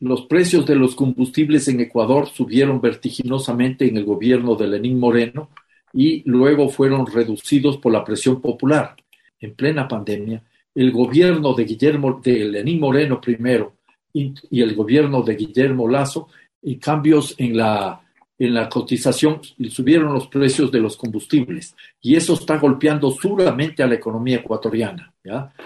[0.00, 5.50] Los precios de los combustibles en Ecuador subieron vertiginosamente en el gobierno de Lenín Moreno
[5.92, 8.94] y luego fueron reducidos por la presión popular.
[9.40, 10.42] En plena pandemia,
[10.74, 13.76] el gobierno de Guillermo de Lenín Moreno primero
[14.12, 16.28] y, y el gobierno de Guillermo Lazo
[16.60, 18.05] y cambios en la
[18.38, 23.86] en la cotización subieron los precios de los combustibles y eso está golpeando duramente a
[23.86, 25.12] la economía ecuatoriana.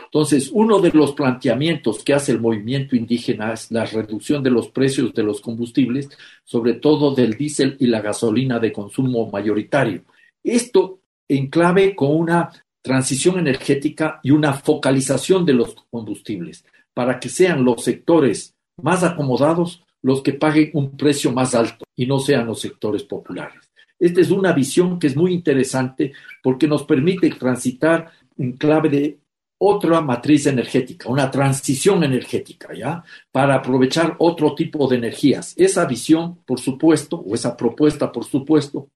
[0.05, 4.69] Entonces, uno de los planteamientos que hace el movimiento indígena es la reducción de los
[4.69, 6.09] precios de los combustibles,
[6.45, 10.03] sobre todo del diésel y la gasolina de consumo mayoritario.
[10.43, 12.51] Esto en clave con una
[12.83, 19.85] transición energética y una focalización de los combustibles para que sean los sectores más acomodados
[20.03, 23.71] los que paguen un precio más alto y no sean los sectores populares.
[23.99, 29.19] Esta es una visión que es muy interesante porque nos permite transitar en clave de
[29.63, 33.05] otra matriz energética, una transición energética, ¿ya?
[33.31, 35.53] Para aprovechar otro tipo de energías.
[35.55, 38.89] Esa visión, por supuesto, o esa propuesta, por supuesto,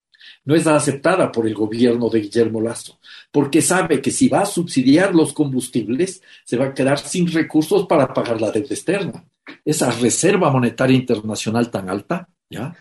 [0.46, 2.98] no es aceptada por el gobierno de Guillermo Lazo,
[3.30, 7.86] porque sabe que si va a subsidiar los combustibles, se va a quedar sin recursos
[7.86, 9.24] para pagar la deuda externa.
[9.64, 12.74] Esa reserva monetaria internacional tan alta, ¿ya?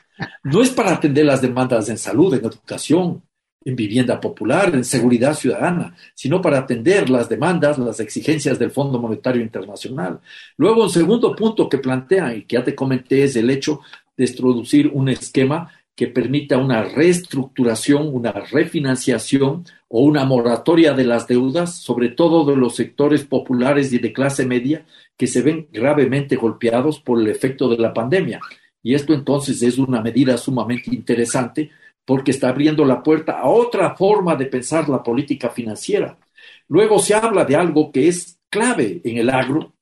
[0.43, 3.23] No es para atender las demandas en salud, en educación,
[3.65, 8.99] en vivienda popular, en seguridad ciudadana, sino para atender las demandas, las exigencias del Fondo
[8.99, 10.19] Monetario Internacional.
[10.57, 13.81] Luego, un segundo punto que plantea y que ya te comenté es el hecho
[14.15, 21.27] de introducir un esquema que permita una reestructuración, una refinanciación o una moratoria de las
[21.27, 24.85] deudas, sobre todo de los sectores populares y de clase media
[25.17, 28.39] que se ven gravemente golpeados por el efecto de la pandemia.
[28.81, 31.69] Y esto entonces es una medida sumamente interesante
[32.05, 36.17] porque está abriendo la puerta a otra forma de pensar la política financiera.
[36.67, 39.73] Luego se habla de algo que es clave en el agro,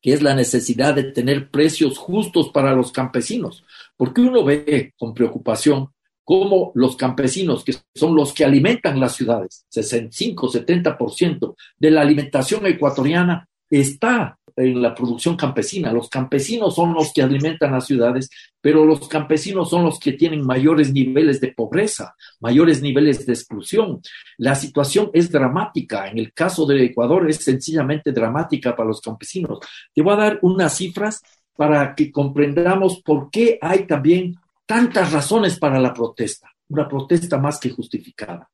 [0.00, 3.64] que es la necesidad de tener precios justos para los campesinos,
[3.96, 5.90] porque uno ve con preocupación
[6.24, 12.66] cómo los campesinos, que son los que alimentan las ciudades, 65, 70% de la alimentación
[12.66, 15.92] ecuatoriana está en la producción campesina.
[15.92, 18.28] Los campesinos son los que alimentan las ciudades,
[18.60, 24.00] pero los campesinos son los que tienen mayores niveles de pobreza, mayores niveles de exclusión.
[24.38, 26.08] La situación es dramática.
[26.08, 29.58] En el caso de Ecuador es sencillamente dramática para los campesinos.
[29.94, 31.22] Te voy a dar unas cifras
[31.56, 36.50] para que comprendamos por qué hay también tantas razones para la protesta.
[36.68, 38.48] Una protesta más que justificada.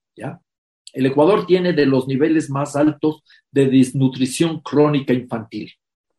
[0.92, 5.70] El Ecuador tiene de los niveles más altos de desnutrición crónica infantil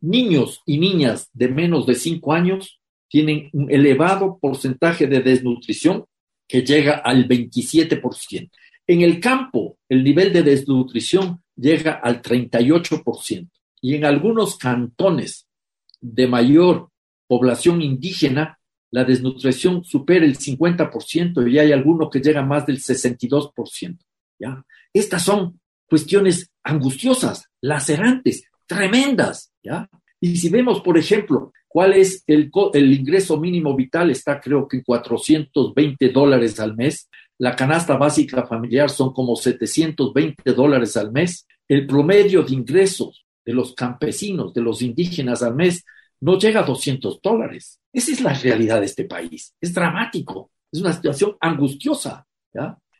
[0.01, 2.79] niños y niñas de menos de 5 años
[3.09, 6.05] tienen un elevado porcentaje de desnutrición
[6.47, 8.49] que llega al 27%.
[8.87, 13.49] En el campo, el nivel de desnutrición llega al 38%
[13.81, 15.47] y en algunos cantones
[15.99, 16.89] de mayor
[17.27, 18.59] población indígena,
[18.91, 23.97] la desnutrición supera el 50% y hay algunos que llegan más del 62%.
[24.39, 24.63] ¿ya?
[24.93, 29.51] Estas son cuestiones angustiosas, lacerantes, tremendas,
[30.19, 34.83] Y si vemos, por ejemplo, cuál es el, el ingreso mínimo vital, está creo que
[34.83, 41.85] 420 dólares al mes, la canasta básica familiar son como 720 dólares al mes, el
[41.85, 45.85] promedio de ingresos de los campesinos, de los indígenas al mes,
[46.19, 47.79] no llega a 200 dólares.
[47.93, 49.53] Esa es la realidad de este país.
[49.61, 52.25] Es dramático, es una situación angustiosa.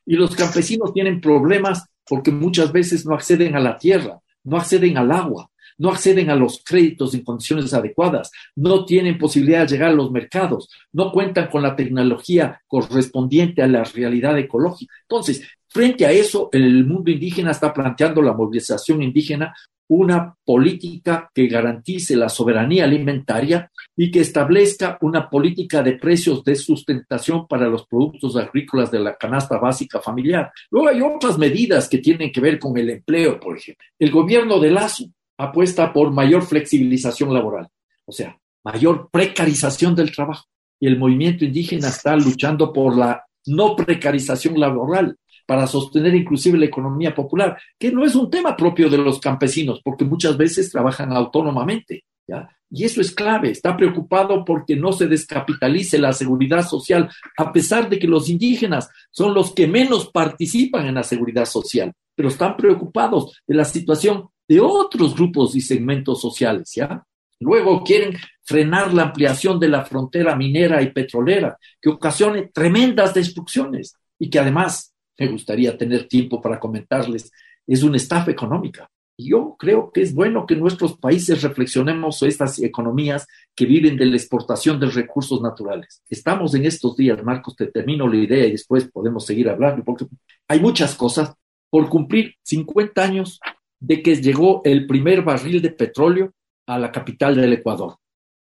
[0.05, 4.97] Y los campesinos tienen problemas porque muchas veces no acceden a la tierra, no acceden
[4.97, 9.89] al agua, no acceden a los créditos en condiciones adecuadas, no tienen posibilidad de llegar
[9.89, 14.93] a los mercados, no cuentan con la tecnología correspondiente a la realidad ecológica.
[15.01, 19.53] Entonces, frente a eso, el mundo indígena está planteando la movilización indígena
[19.89, 26.55] una política que garantice la soberanía alimentaria y que establezca una política de precios de
[26.55, 30.51] sustentación para los productos agrícolas de la canasta básica familiar.
[30.71, 33.85] Luego hay otras medidas que tienen que ver con el empleo, por ejemplo.
[33.97, 35.05] El gobierno de Lazo
[35.37, 37.67] apuesta por mayor flexibilización laboral,
[38.05, 40.45] o sea, mayor precarización del trabajo.
[40.79, 46.65] Y el movimiento indígena está luchando por la no precarización laboral, para sostener inclusive la
[46.65, 51.13] economía popular, que no es un tema propio de los campesinos, porque muchas veces trabajan
[51.13, 52.03] autónomamente.
[52.27, 52.49] ¿ya?
[52.69, 53.51] Y eso es clave.
[53.51, 58.89] Está preocupado porque no se descapitalice la seguridad social, a pesar de que los indígenas
[59.09, 64.27] son los que menos participan en la seguridad social, pero están preocupados de la situación
[64.47, 67.03] de otros grupos y segmentos sociales, ¿ya?
[67.39, 73.95] Luego quieren frenar la ampliación de la frontera minera y petrolera, que ocasione tremendas destrucciones
[74.17, 77.31] y que además me gustaría tener tiempo para comentarles,
[77.65, 78.89] es una estafa económica.
[79.19, 83.97] Y yo creo que es bueno que nuestros países reflexionemos sobre estas economías que viven
[83.97, 86.03] de la exportación de recursos naturales.
[86.07, 90.05] Estamos en estos días, Marcos, te termino la idea y después podemos seguir hablando, porque
[90.47, 91.33] hay muchas cosas
[91.69, 93.39] por cumplir 50 años
[93.79, 96.33] de que llegó el primer barril de petróleo
[96.65, 97.95] a la capital del Ecuador.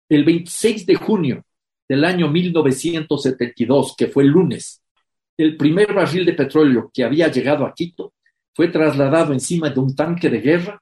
[0.09, 1.45] El 26 de junio
[1.87, 4.81] del año 1972, que fue el lunes,
[5.37, 8.13] el primer barril de petróleo que había llegado a Quito
[8.53, 10.81] fue trasladado encima de un tanque de guerra,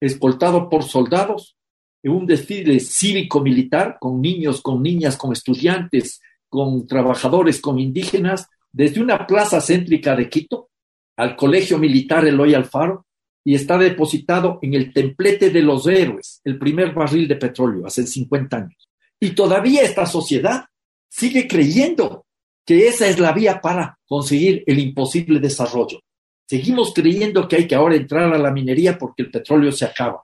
[0.00, 1.56] escoltado por soldados,
[2.02, 9.00] en un desfile cívico-militar, con niños, con niñas, con estudiantes, con trabajadores, con indígenas, desde
[9.00, 10.68] una plaza céntrica de Quito
[11.16, 13.06] al Colegio Militar Eloy Alfaro,
[13.44, 18.06] y está depositado en el templete de los héroes, el primer barril de petróleo, hace
[18.06, 18.88] 50 años.
[19.20, 20.64] Y todavía esta sociedad
[21.08, 22.24] sigue creyendo
[22.64, 26.00] que esa es la vía para conseguir el imposible desarrollo.
[26.48, 30.22] Seguimos creyendo que hay que ahora entrar a la minería porque el petróleo se acaba.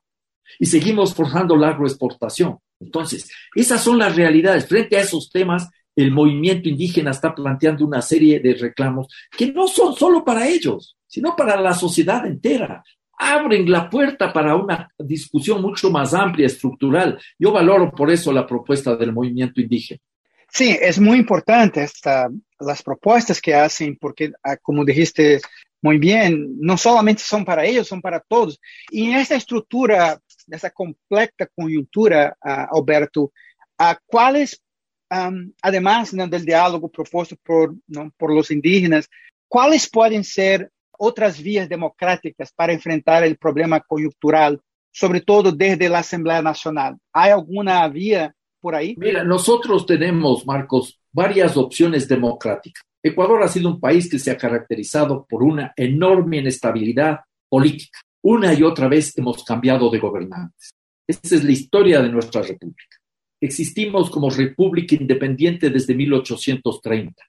[0.59, 2.59] Y seguimos forjando la agroexportación.
[2.81, 4.67] Entonces, esas son las realidades.
[4.67, 9.69] Frente a esos temas, el movimiento indígena está planteando una serie de reclamos que no
[9.69, 12.83] son solo para ellos, sino para la sociedad entera.
[13.23, 17.21] Abren la puerta para una discusión mucho más amplia, estructural.
[17.39, 20.01] Yo valoro por eso la propuesta del movimiento indígena.
[20.49, 25.41] Sí, es muy importante esta, las propuestas que hacen, porque ah, como dijiste
[25.83, 28.59] muy bien, no solamente son para ellos, son para todos.
[28.91, 33.33] Y en esta estructura, en esta compleja coyuntura, uh, Alberto,
[33.79, 34.63] uh, ¿cuáles,
[35.11, 36.27] um, además ¿no?
[36.27, 38.11] del diálogo propuesto por, ¿no?
[38.17, 39.09] por los indígenas,
[39.49, 40.71] cuáles pueden ser
[41.01, 44.61] otras vías democráticas para enfrentar el problema coyuntural,
[44.93, 46.99] sobre todo desde la Asamblea Nacional?
[47.13, 48.95] ¿Hay alguna vía por ahí?
[48.99, 52.83] Mira, nosotros tenemos, Marcos, varias opciones democráticas.
[53.03, 57.99] Ecuador ha sido un país que se ha caracterizado por una enorme inestabilidad política.
[58.23, 60.71] Una y otra vez hemos cambiado de gobernantes.
[61.09, 62.97] Esa es la historia de nuestra república.
[63.41, 67.23] Existimos como república independiente desde 1830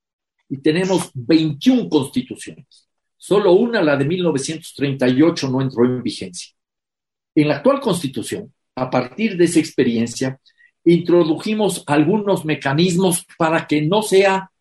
[0.50, 2.91] y tenemos 21 constituciones.
[3.24, 6.56] Solo una, la de 1938, no entró en vigencia.
[7.36, 10.40] En la actual constitución, a partir de esa experiencia,
[10.84, 14.52] introdujimos algunos mecanismos para que no sea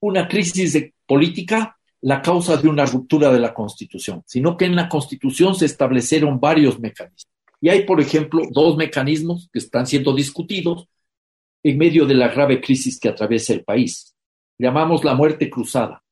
[0.00, 4.88] una crisis política la causa de una ruptura de la Constitución, sino que en la
[4.88, 7.28] Constitución se establecieron varios mecanismos.
[7.60, 10.88] Y hay, por ejemplo, dos mecanismos que están siendo discutidos
[11.62, 14.16] en medio de la grave crisis que atraviesa el país.
[14.56, 16.02] Llamamos la muerte cruzada.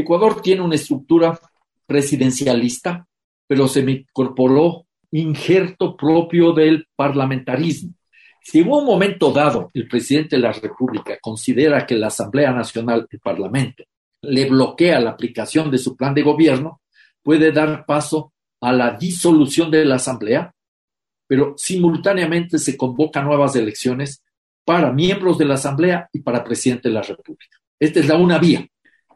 [0.00, 1.38] Ecuador tiene una estructura
[1.86, 3.06] presidencialista,
[3.46, 7.94] pero se me incorporó injerto propio del parlamentarismo.
[8.42, 13.06] Si en un momento dado el presidente de la República considera que la Asamblea Nacional,
[13.10, 13.84] el Parlamento,
[14.22, 16.80] le bloquea la aplicación de su plan de gobierno,
[17.22, 20.54] puede dar paso a la disolución de la Asamblea,
[21.26, 24.22] pero simultáneamente se convocan nuevas elecciones
[24.64, 27.58] para miembros de la Asamblea y para presidente de la República.
[27.78, 28.66] Esta es la una vía.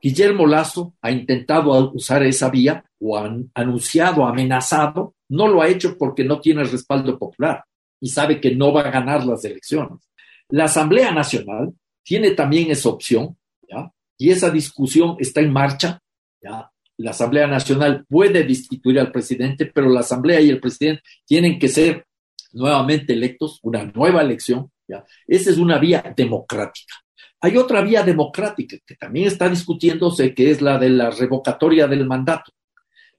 [0.03, 5.97] Guillermo Lazo ha intentado usar esa vía o ha anunciado, amenazado, no lo ha hecho
[5.97, 7.65] porque no tiene respaldo popular
[8.01, 10.01] y sabe que no va a ganar las elecciones.
[10.49, 11.73] La Asamblea Nacional
[12.03, 13.37] tiene también esa opción,
[13.71, 13.93] ¿ya?
[14.19, 16.01] Y esa discusión está en marcha,
[16.43, 16.69] ¿ya?
[16.97, 21.69] La Asamblea Nacional puede destituir al presidente, pero la Asamblea y el presidente tienen que
[21.69, 22.07] ser
[22.53, 25.05] nuevamente electos, una nueva elección, ¿ya?
[25.29, 27.02] Esa es una vía democrática.
[27.45, 32.07] Hay otra vía democrática que también está discutiéndose, que es la de la revocatoria del
[32.07, 32.53] mandato.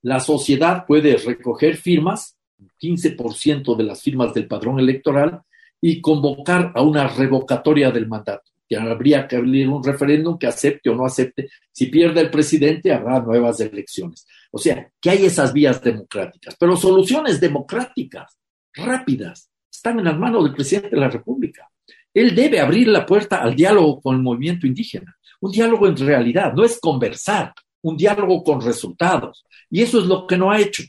[0.01, 2.37] La sociedad puede recoger firmas,
[2.79, 5.41] 15% de las firmas del padrón electoral,
[5.81, 8.49] y convocar a una revocatoria del mandato.
[8.69, 11.49] Ya habría que abrir un referéndum que acepte o no acepte.
[11.73, 14.25] Si pierde el presidente, habrá nuevas elecciones.
[14.51, 18.39] O sea, que hay esas vías democráticas, pero soluciones democráticas,
[18.73, 21.69] rápidas, están en las manos del presidente de la República.
[22.13, 25.17] Él debe abrir la puerta al diálogo con el movimiento indígena.
[25.41, 29.45] Un diálogo en realidad, no es conversar, un diálogo con resultados.
[29.69, 30.83] Y eso es lo que no ha hecho.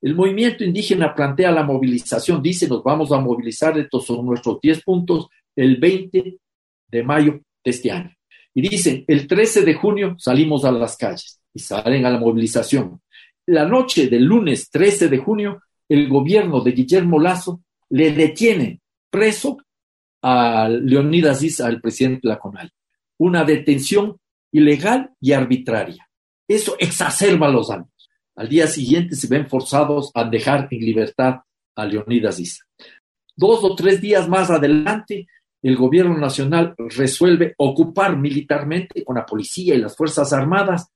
[0.00, 4.82] El movimiento indígena plantea la movilización, dice, nos vamos a movilizar, estos son nuestros 10
[4.84, 6.38] puntos, el 20
[6.88, 8.14] de mayo de este año.
[8.54, 13.00] Y dicen, el 13 de junio salimos a las calles y salen a la movilización.
[13.46, 19.58] La noche del lunes 13 de junio, el gobierno de Guillermo Lazo le detiene preso
[20.22, 22.72] a Leonidas Issa, el presidente de la CONAL.
[23.18, 24.16] Una detención
[24.52, 26.08] ilegal y arbitraria.
[26.48, 28.10] Eso exacerba los daños.
[28.36, 31.36] Al día siguiente se ven forzados a dejar en libertad
[31.74, 32.64] a Leonidas Issa.
[33.34, 35.26] Dos o tres días más adelante,
[35.62, 40.90] el gobierno nacional resuelve ocupar militarmente con la policía y las Fuerzas Armadas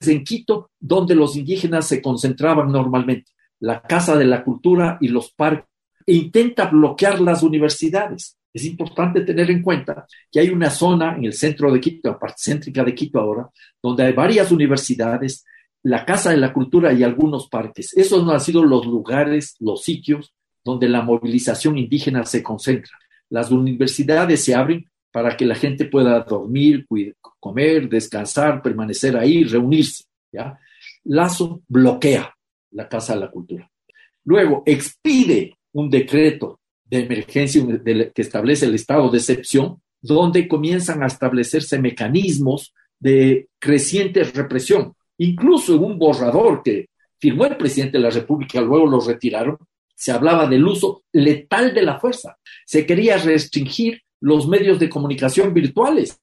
[0.00, 5.32] en Quito, donde los indígenas se concentraban normalmente, la Casa de la Cultura y los
[5.32, 5.66] parques,
[6.06, 8.36] e intenta bloquear las universidades.
[8.52, 12.18] Es importante tener en cuenta que hay una zona en el centro de Quito, la
[12.18, 13.48] parte céntrica de Quito ahora,
[13.82, 15.44] donde hay varias universidades,
[15.82, 17.96] la Casa de la Cultura y algunos parques.
[17.96, 20.34] Esos no han sido los lugares, los sitios
[20.64, 22.92] donde la movilización indígena se concentra.
[23.30, 26.86] Las universidades se abren para que la gente pueda dormir,
[27.38, 30.04] comer, descansar, permanecer ahí, reunirse.
[30.32, 30.58] ¿ya?
[31.04, 32.34] Lazo bloquea
[32.72, 33.70] la Casa de la Cultura.
[34.24, 36.59] Luego expide un decreto
[36.90, 37.64] de emergencia
[38.14, 44.94] que establece el estado de excepción, donde comienzan a establecerse mecanismos de creciente represión.
[45.18, 46.88] Incluso en un borrador que
[47.18, 49.56] firmó el presidente de la República, luego lo retiraron,
[49.94, 52.38] se hablaba del uso letal de la fuerza.
[52.64, 56.18] Se quería restringir los medios de comunicación virtuales,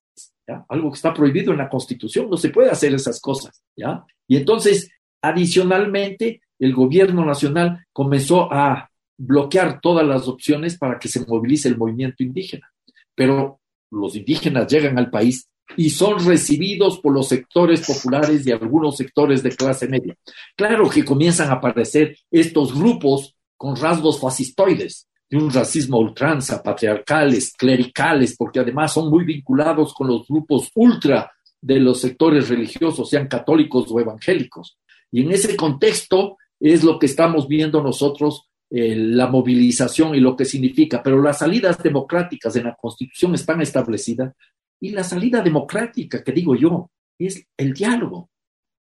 [0.67, 3.63] algo que está prohibido en la Constitución, no se puede hacer esas cosas.
[3.75, 4.03] ¿ya?
[4.27, 4.89] Y entonces,
[5.21, 11.77] adicionalmente, el gobierno nacional comenzó a bloquear todas las opciones para que se movilice el
[11.77, 12.71] movimiento indígena.
[13.15, 13.59] Pero
[13.91, 19.43] los indígenas llegan al país y son recibidos por los sectores populares y algunos sectores
[19.43, 20.15] de clase media.
[20.55, 27.51] Claro que comienzan a aparecer estos grupos con rasgos fascistoides, de un racismo ultranza, patriarcales,
[27.53, 33.27] clericales, porque además son muy vinculados con los grupos ultra de los sectores religiosos, sean
[33.27, 34.77] católicos o evangélicos.
[35.11, 40.35] Y en ese contexto es lo que estamos viendo nosotros eh, la movilización y lo
[40.35, 44.33] que significa, pero las salidas democráticas en la Constitución están establecidas
[44.79, 48.29] y la salida democrática, que digo yo, es el diálogo,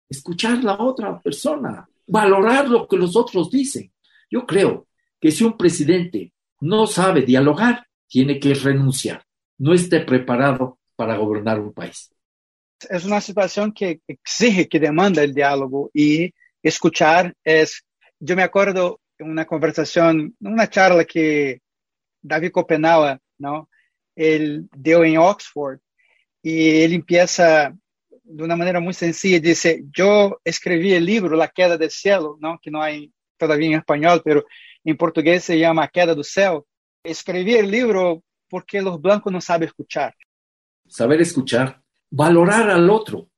[0.08, 3.90] escuchar a la otra persona, valorar lo que los otros dicen.
[4.30, 4.86] Yo creo
[5.20, 9.24] que si un presidente no sabe dialogar, tiene que renunciar,
[9.58, 12.12] no esté preparado para gobernar un país.
[12.88, 17.84] Es una situación que exige, que demanda el diálogo y escuchar es,
[18.18, 21.60] yo me acuerdo una conversación, una charla que
[22.22, 23.68] David Copenhague, ¿no?
[24.14, 25.78] Él dio en Oxford
[26.42, 27.74] y él empieza
[28.22, 32.58] de una manera muy sencilla, dice, yo escribí el libro La queda del cielo, ¿no?
[32.62, 34.44] Que no hay todavía en español, pero
[34.84, 36.66] en portugués se llama Queda do Céu.
[37.02, 40.14] Escribí el libro porque los blancos no saben escuchar.
[40.86, 43.28] Saber escuchar, valorar al otro.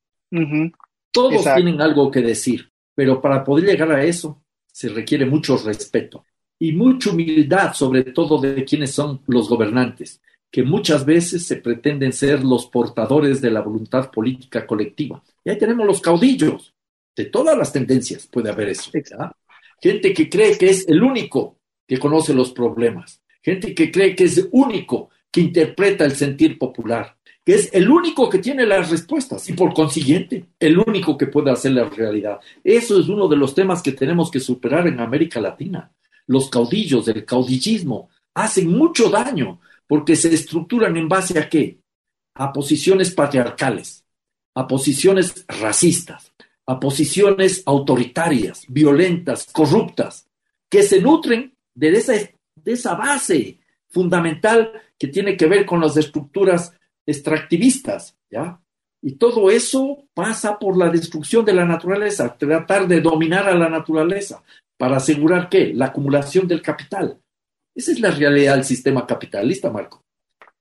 [1.10, 1.62] Todos Exacto.
[1.62, 4.41] tienen algo que decir, pero para poder llegar a eso
[4.72, 6.24] se requiere mucho respeto
[6.58, 10.20] y mucha humildad, sobre todo de quienes son los gobernantes,
[10.50, 15.22] que muchas veces se pretenden ser los portadores de la voluntad política colectiva.
[15.44, 16.74] Y ahí tenemos los caudillos,
[17.16, 18.90] de todas las tendencias puede haber eso.
[19.80, 24.24] Gente que cree que es el único que conoce los problemas, gente que cree que
[24.24, 28.90] es el único que interpreta el sentir popular, que es el único que tiene las
[28.90, 32.38] respuestas y por consiguiente el único que puede hacer la realidad.
[32.62, 35.90] Eso es uno de los temas que tenemos que superar en América Latina.
[36.26, 41.80] Los caudillos, el caudillismo, hacen mucho daño porque se estructuran en base a qué?
[42.34, 44.04] A posiciones patriarcales,
[44.54, 46.32] a posiciones racistas,
[46.66, 50.28] a posiciones autoritarias, violentas, corruptas,
[50.70, 55.96] que se nutren de esa, de esa base fundamental que tiene que ver con las
[55.96, 56.72] estructuras
[57.06, 58.60] extractivistas, ¿ya?
[59.02, 63.68] Y todo eso pasa por la destrucción de la naturaleza, tratar de dominar a la
[63.68, 64.42] naturaleza
[64.76, 67.18] para asegurar que la acumulación del capital.
[67.74, 70.02] Esa es la realidad del sistema capitalista, Marco.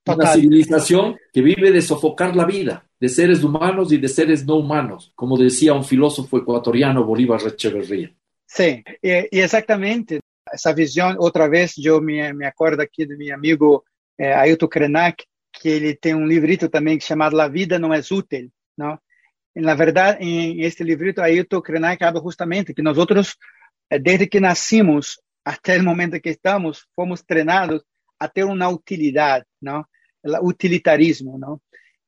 [0.06, 4.56] Una civilización que vive de sofocar la vida de seres humanos y de seres no
[4.56, 8.12] humanos, como decía un filósofo ecuatoriano, Bolívar Echeverría.
[8.46, 10.20] Sí, y, exactamente
[10.52, 13.84] esa visión, otra vez yo me, me acuerdo aquí de mi amigo
[14.18, 15.24] eh, Ailton Krenak,
[15.62, 18.98] que ele tem um livrito também chamado La Vida Não É Útil, não?
[19.54, 23.36] E, na verdade, em este livrito, Ailton Krenak habla justamente que nós outros,
[23.88, 27.80] eh, desde que nascimos até o momento que estamos, fomos treinados
[28.18, 29.84] a ter uma utilidade, não?
[30.24, 31.60] O utilitarismo, não?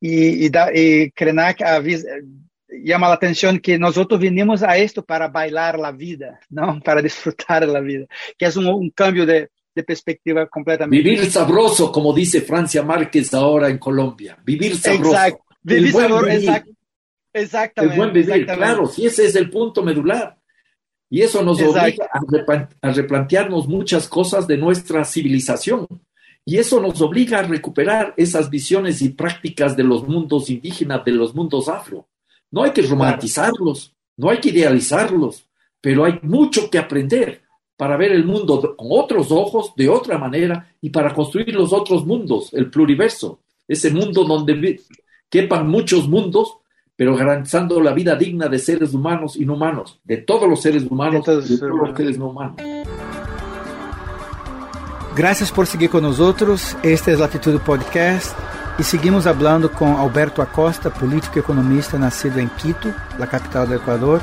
[0.02, 2.08] E, e, da, e Krenak avisa,
[2.84, 6.80] llama a atenção que nós outros vinimos a isto para bailar a vida, não?
[6.82, 11.02] Para desfrutar a vida, que é um, um cambio de de perspectiva completamente.
[11.02, 14.38] Vivir sabroso, como dice Francia Márquez ahora en Colombia.
[14.44, 15.12] Vivir sabroso.
[15.12, 15.44] Exacto.
[15.62, 16.68] Vivir sabroso, exact,
[17.32, 17.94] exactamente.
[17.94, 20.38] El buen vivir, claro, si ese es el punto medular.
[21.10, 21.80] Y eso nos exacto.
[21.80, 25.86] obliga a, replantearnos muchas cosas de nuestra civilización.
[26.44, 31.12] Y eso nos obliga a recuperar esas visiones y prácticas de los mundos indígenas, de
[31.12, 32.08] los mundos afro.
[32.50, 35.48] No hay que romantizarlos, no hay que idealizarlos,
[35.80, 37.43] pero hay mucho que aprender
[37.84, 42.06] para ver el mundo con otros ojos, de otra manera, y para construir los otros
[42.06, 44.80] mundos, el pluriverso, ese mundo donde
[45.28, 46.56] quepan muchos mundos,
[46.96, 50.84] pero garantizando la vida digna de seres humanos y no humanos, de todos los seres
[50.84, 52.56] humanos, de todos los seres no humanos.
[55.14, 56.78] Gracias por seguir con nosotros.
[56.82, 58.34] Este es Latitude Podcast
[58.78, 63.80] y seguimos hablando con Alberto Acosta, político y economista nacido en Quito, la capital del
[63.80, 64.22] Ecuador,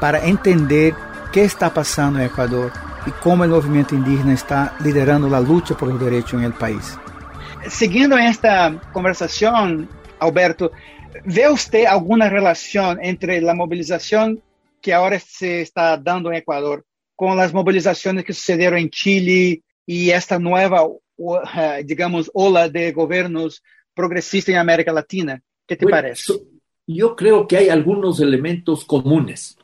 [0.00, 0.94] para entender
[1.32, 2.72] que está passando no Equador
[3.06, 6.98] e como o movimento indígena está liderando a luta por os direitos no país.
[7.68, 9.86] Seguindo esta conversação,
[10.18, 10.70] Alberto,
[11.24, 14.36] vê você alguma relação entre a mobilização
[14.80, 16.84] que agora se está dando em Equador
[17.16, 20.88] com as mobilizações que sucederam em Chile e esta nova,
[21.84, 23.60] digamos, ola de governos
[23.94, 25.42] progressistas em América Latina?
[25.68, 26.32] que te bueno, parece?
[26.88, 29.57] Eu creo que há alguns elementos comunes.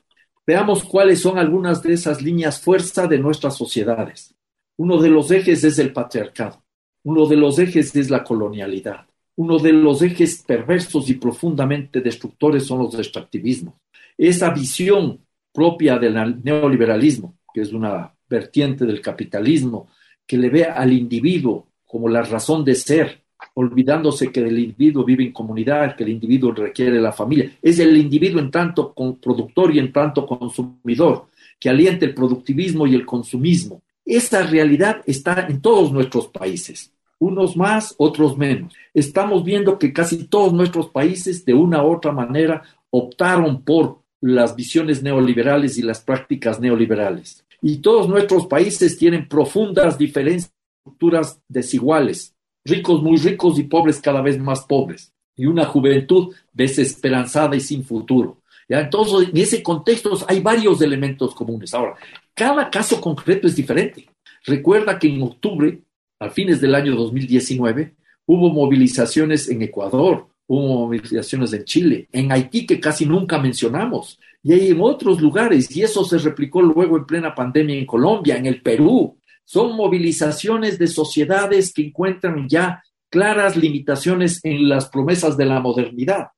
[0.46, 4.34] Veamos cuáles son algunas de esas líneas fuerza de nuestras sociedades.
[4.76, 6.62] Uno de los ejes es el patriarcado,
[7.04, 12.66] uno de los ejes es la colonialidad, uno de los ejes perversos y profundamente destructores
[12.66, 13.74] son los extractivismos.
[14.18, 15.20] Esa visión
[15.52, 19.88] propia del neoliberalismo, que es una vertiente del capitalismo,
[20.26, 23.23] que le ve al individuo como la razón de ser,
[23.54, 27.52] olvidándose que el individuo vive en comunidad, que el individuo requiere la familia.
[27.62, 31.26] Es el individuo en tanto productor y en tanto consumidor
[31.58, 33.82] que alienta el productivismo y el consumismo.
[34.04, 38.74] Esta realidad está en todos nuestros países, unos más, otros menos.
[38.92, 44.56] Estamos viendo que casi todos nuestros países, de una u otra manera, optaron por las
[44.56, 47.44] visiones neoliberales y las prácticas neoliberales.
[47.62, 52.33] Y todos nuestros países tienen profundas diferencias, estructuras desiguales,
[52.64, 57.84] ricos muy ricos y pobres cada vez más pobres, y una juventud desesperanzada y sin
[57.84, 58.38] futuro.
[58.68, 58.80] ¿ya?
[58.80, 61.74] Entonces, en ese contexto hay varios elementos comunes.
[61.74, 61.94] Ahora,
[62.34, 64.08] cada caso concreto es diferente.
[64.44, 65.80] Recuerda que en octubre,
[66.18, 67.94] a fines del año 2019,
[68.26, 74.52] hubo movilizaciones en Ecuador, hubo movilizaciones en Chile, en Haití, que casi nunca mencionamos, y
[74.52, 78.46] hay en otros lugares, y eso se replicó luego en plena pandemia en Colombia, en
[78.46, 85.44] el Perú, son movilizaciones de sociedades que encuentran ya claras limitaciones en las promesas de
[85.44, 86.28] la modernidad.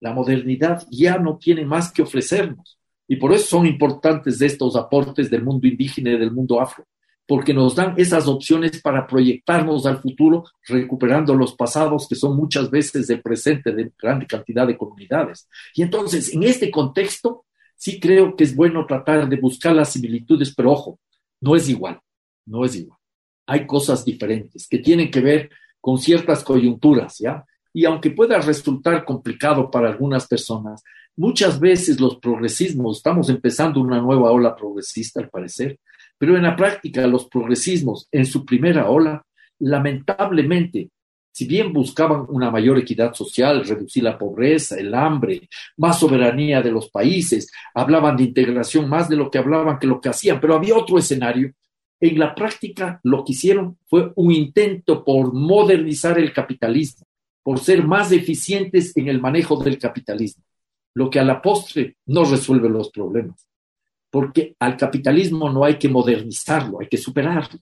[0.00, 2.78] La modernidad ya no tiene más que ofrecernos.
[3.08, 6.84] Y por eso son importantes estos aportes del mundo indígena y del mundo afro,
[7.26, 12.68] porque nos dan esas opciones para proyectarnos al futuro, recuperando los pasados que son muchas
[12.68, 15.48] veces el presente de gran cantidad de comunidades.
[15.74, 17.44] Y entonces, en este contexto,
[17.76, 20.98] sí creo que es bueno tratar de buscar las similitudes, pero ojo,
[21.40, 22.00] no es igual
[22.46, 22.98] no es igual.
[23.46, 27.44] Hay cosas diferentes que tienen que ver con ciertas coyunturas, ¿ya?
[27.72, 30.82] Y aunque pueda resultar complicado para algunas personas,
[31.16, 35.78] muchas veces los progresismos, estamos empezando una nueva ola progresista al parecer,
[36.18, 39.22] pero en la práctica los progresismos en su primera ola,
[39.58, 40.90] lamentablemente,
[41.30, 46.70] si bien buscaban una mayor equidad social, reducir la pobreza, el hambre, más soberanía de
[46.70, 50.54] los países, hablaban de integración más de lo que hablaban que lo que hacían, pero
[50.54, 51.52] había otro escenario
[52.00, 57.06] en la práctica lo que hicieron fue un intento por modernizar el capitalismo,
[57.42, 60.44] por ser más eficientes en el manejo del capitalismo,
[60.94, 63.46] lo que a la postre no resuelve los problemas,
[64.10, 67.58] porque al capitalismo no hay que modernizarlo, hay que superarlo.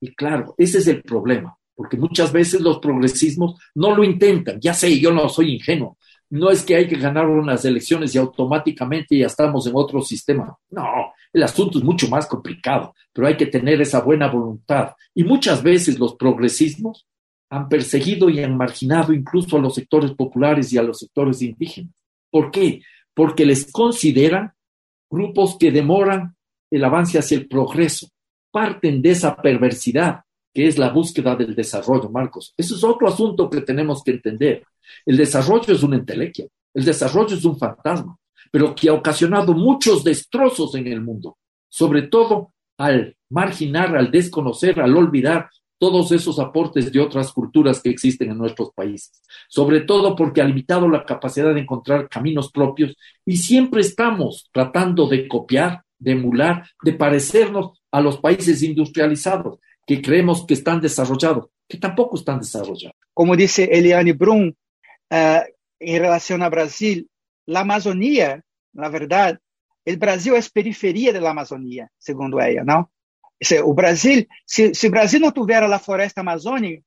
[0.00, 4.60] Y claro, ese es el problema, porque muchas veces los progresismos no lo intentan.
[4.60, 5.98] Ya sé, yo no soy ingenuo.
[6.30, 10.56] No es que hay que ganar unas elecciones y automáticamente ya estamos en otro sistema.
[10.70, 14.92] No, el asunto es mucho más complicado, pero hay que tener esa buena voluntad.
[15.14, 17.06] Y muchas veces los progresismos
[17.50, 21.94] han perseguido y han marginado incluso a los sectores populares y a los sectores indígenas.
[22.30, 22.82] ¿Por qué?
[23.14, 24.52] Porque les consideran
[25.08, 26.36] grupos que demoran
[26.70, 28.08] el avance hacia el progreso,
[28.50, 30.25] parten de esa perversidad
[30.56, 32.54] que es la búsqueda del desarrollo, Marcos.
[32.56, 34.64] Eso es otro asunto que tenemos que entender.
[35.04, 38.16] El desarrollo es una entelequia, el desarrollo es un fantasma,
[38.50, 41.36] pero que ha ocasionado muchos destrozos en el mundo,
[41.68, 47.90] sobre todo al marginar, al desconocer, al olvidar todos esos aportes de otras culturas que
[47.90, 52.96] existen en nuestros países, sobre todo porque ha limitado la capacidad de encontrar caminos propios
[53.26, 60.02] y siempre estamos tratando de copiar, de emular, de parecernos a los países industrializados que
[60.02, 62.96] creemos que están desarrollados, que tampoco están desarrollados.
[63.14, 64.48] Como dice Eliane Brun,
[65.10, 65.42] uh,
[65.78, 67.08] en relación a Brasil,
[67.46, 69.38] la Amazonía, la verdad,
[69.84, 72.90] el Brasil es periferia de la Amazonía, según ella, ¿no?
[73.64, 76.82] O Brasil, se o Brasil não tiver a floresta amazônica,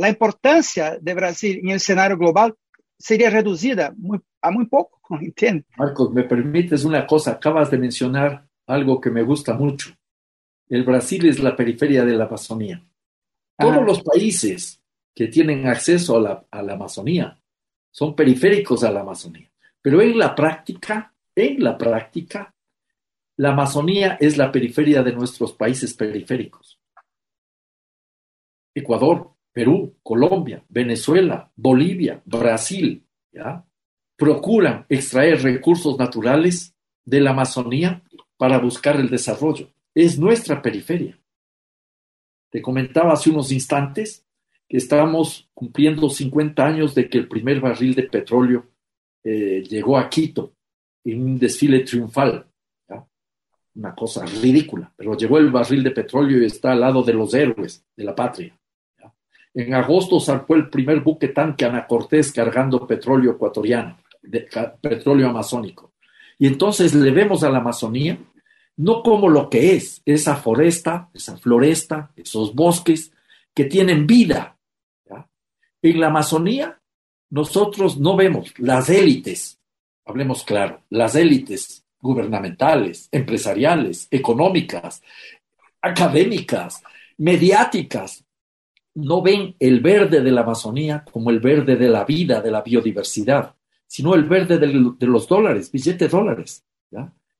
[0.00, 2.52] a importância do Brasil em um cenário global
[2.98, 3.94] seria reduzida
[4.40, 5.64] a muito pouco, entende?
[5.76, 9.94] Marcos, me permites uma coisa, acabas de mencionar algo que me gusta muito.
[10.72, 12.82] El Brasil es la periferia de la Amazonía.
[13.58, 13.82] Todos ah.
[13.82, 14.82] los países
[15.14, 17.38] que tienen acceso a la, a la Amazonía
[17.90, 19.52] son periféricos a la Amazonía.
[19.82, 22.54] Pero en la práctica, en la práctica,
[23.36, 26.80] la Amazonía es la periferia de nuestros países periféricos.
[28.74, 33.62] Ecuador, Perú, Colombia, Venezuela, Bolivia, Brasil, ¿ya?
[34.16, 38.02] procuran extraer recursos naturales de la Amazonía
[38.38, 39.68] para buscar el desarrollo.
[39.94, 41.18] Es nuestra periferia.
[42.50, 44.26] Te comentaba hace unos instantes
[44.68, 48.66] que estamos cumpliendo 50 años de que el primer barril de petróleo
[49.24, 50.54] eh, llegó a Quito
[51.04, 52.46] en un desfile triunfal
[53.74, 57.32] una cosa ridícula, pero llegó el barril de petróleo y está al lado de los
[57.32, 58.56] héroes de la patria.
[59.54, 63.98] En agosto zarpó el primer buque tanque Ana Cortés cargando petróleo ecuatoriano,
[64.80, 65.92] petróleo amazónico.
[66.38, 68.18] Y entonces le vemos a la Amazonía
[68.76, 73.12] no como lo que es, esa foresta, esa floresta, esos bosques
[73.54, 74.58] que tienen vida.
[75.82, 76.80] En la Amazonía
[77.30, 79.58] nosotros no vemos las élites,
[80.04, 85.02] hablemos claro, las élites gubernamentales, empresariales, económicas,
[85.80, 86.82] académicas,
[87.16, 88.24] mediáticas,
[88.94, 92.62] no ven el verde de la Amazonía como el verde de la vida, de la
[92.62, 93.54] biodiversidad,
[93.86, 96.64] sino el verde de, los dólares, billetes dólares.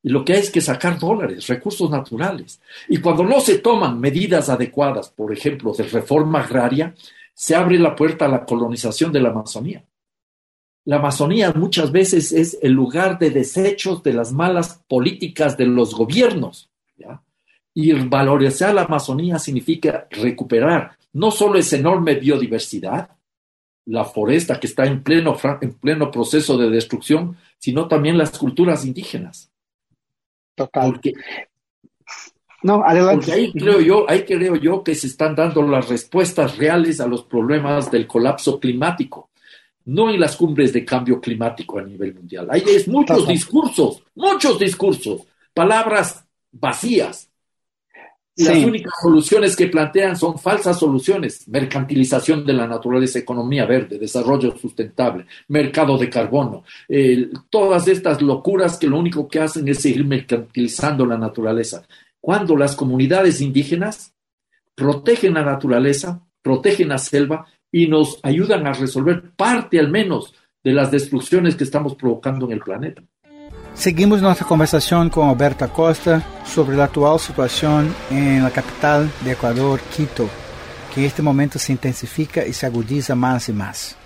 [0.02, 2.60] Y lo que hay es que sacar dólares, recursos naturales.
[2.88, 6.94] Y cuando no se toman medidas adecuadas, por ejemplo, de reforma agraria,
[7.34, 9.84] se abre la puerta a la colonización de la Amazonía.
[10.84, 15.94] La Amazonía muchas veces es el lugar de desechos de las malas políticas de los
[15.94, 16.68] gobiernos.
[17.74, 23.10] Y valorizar la Amazonía significa recuperar no solo esa enorme biodiversidad,
[23.86, 28.84] la foresta que está en pleno, en pleno proceso de destrucción, sino también las culturas
[28.84, 29.51] indígenas.
[30.54, 30.92] Total.
[30.92, 31.12] Porque,
[32.62, 33.32] no, adelante.
[33.32, 37.24] ahí creo yo, ahí creo yo que se están dando las respuestas reales a los
[37.24, 39.30] problemas del colapso climático
[39.84, 42.48] no en las cumbres de cambio climático a nivel mundial.
[42.50, 45.22] Hay es muchos discursos, muchos discursos,
[45.52, 47.28] palabras vacías.
[48.36, 51.46] Las únicas soluciones que plantean son falsas soluciones.
[51.48, 56.64] Mercantilización de la naturaleza, economía verde, desarrollo sustentable, mercado de carbono.
[57.50, 61.86] todas estas locuras que lo único que hacen es seguir mercantilizando la naturaleza.
[62.20, 64.14] Cuando las comunidades indígenas
[64.74, 70.72] protegen la naturaleza, protegen la selva y nos ayudan a resolver parte al menos de
[70.72, 73.02] las destrucciones que estamos provocando en el planeta.
[73.74, 79.80] Seguimos nuestra conversación con Alberto Costa sobre la actual situación en la capital de Ecuador,
[79.96, 80.28] Quito,
[80.94, 83.96] que en este momento se intensifica y se agudiza más y más.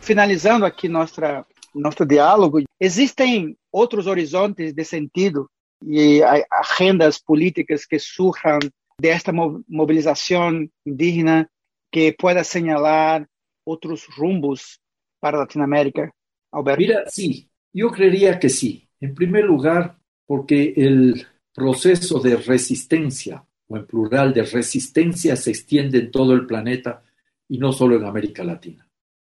[0.00, 5.48] Finalizando aqui nuestra, nuestro diálogo, existem outros horizontes de sentido
[5.86, 8.58] e agendas políticas que surjam
[8.98, 11.48] desta mobilização indígena
[11.92, 13.28] que pueda señalar
[13.64, 14.80] otros rumbos
[15.20, 16.10] para Latinoamérica,
[16.50, 16.80] Alberto?
[16.80, 18.89] Mira, sí, yo creería que sí.
[19.00, 25.98] En primer lugar, porque el proceso de resistencia, o en plural de resistencia, se extiende
[25.98, 27.02] en todo el planeta
[27.48, 28.86] y no solo en América Latina.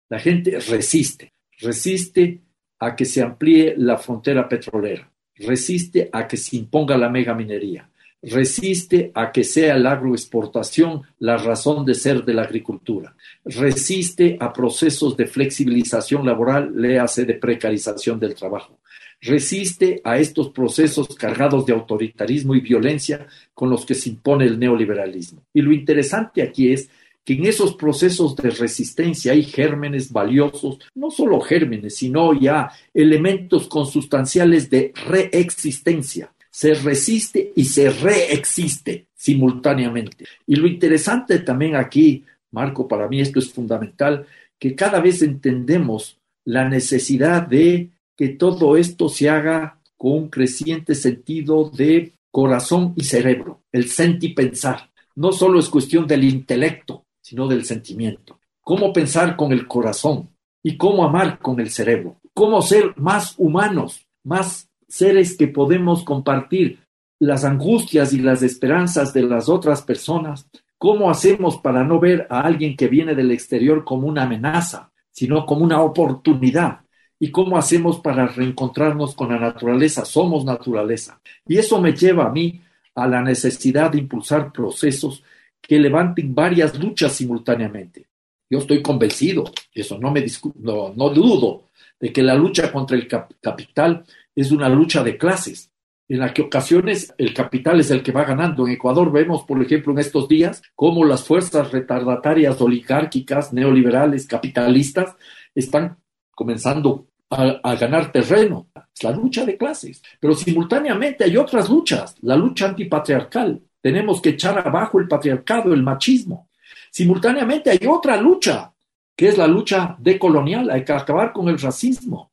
[0.09, 2.41] La gente resiste, resiste
[2.81, 7.89] a que se amplíe la frontera petrolera, resiste a que se imponga la mega minería,
[8.21, 14.53] resiste a que sea la agroexportación la razón de ser de la agricultura, resiste a
[14.53, 18.79] procesos de flexibilización laboral, léase de precarización del trabajo,
[19.23, 24.59] resiste a estos procesos cargados de autoritarismo y violencia con los que se impone el
[24.59, 25.45] neoliberalismo.
[25.55, 26.91] Y lo interesante aquí es
[27.25, 33.69] que en esos procesos de resistencia hay gérmenes valiosos, no solo gérmenes, sino ya elementos
[33.69, 36.33] consustanciales de reexistencia.
[36.51, 40.27] Se resiste y se reexiste simultáneamente.
[40.47, 44.27] Y lo interesante también aquí, Marco, para mí esto es fundamental,
[44.59, 47.89] que cada vez entendemos la necesidad de
[48.23, 54.93] que todo esto se haga con un creciente sentido de corazón y cerebro, el sentipensar.
[55.17, 58.39] No solo es cuestión del intelecto, sino del sentimiento.
[58.61, 60.31] Cómo pensar con el corazón
[60.63, 62.21] y cómo amar con el cerebro.
[62.33, 66.79] Cómo ser más humanos, más seres que podemos compartir
[67.19, 70.49] las angustias y las esperanzas de las otras personas.
[70.79, 75.45] ¿Cómo hacemos para no ver a alguien que viene del exterior como una amenaza, sino
[75.45, 76.83] como una oportunidad?
[77.23, 80.05] ¿Y cómo hacemos para reencontrarnos con la naturaleza?
[80.05, 81.21] Somos naturaleza.
[81.47, 82.61] Y eso me lleva a mí
[82.97, 85.23] a la necesidad de impulsar procesos
[85.61, 88.09] que levanten varias luchas simultáneamente.
[88.51, 91.69] Yo estoy convencido, eso no me no, no dudo,
[92.01, 94.05] de que la lucha contra el capital
[94.35, 95.71] es una lucha de clases,
[96.09, 98.67] en la que ocasiones el capital es el que va ganando.
[98.67, 105.15] En Ecuador vemos, por ejemplo, en estos días, cómo las fuerzas retardatarias oligárquicas, neoliberales, capitalistas,
[105.55, 105.99] están
[106.35, 108.69] comenzando a, ganar terreno.
[108.95, 110.03] Es la lucha de clases.
[110.21, 113.61] Pero simultáneamente hay otras luchas, la lucha antipatriarcal.
[113.81, 116.49] Tenemos que echar abajo el patriarcado, el machismo.
[116.91, 118.73] Simultáneamente hay otra lucha,
[119.17, 122.31] que es la lucha decolonial, hay que acabar con el racismo.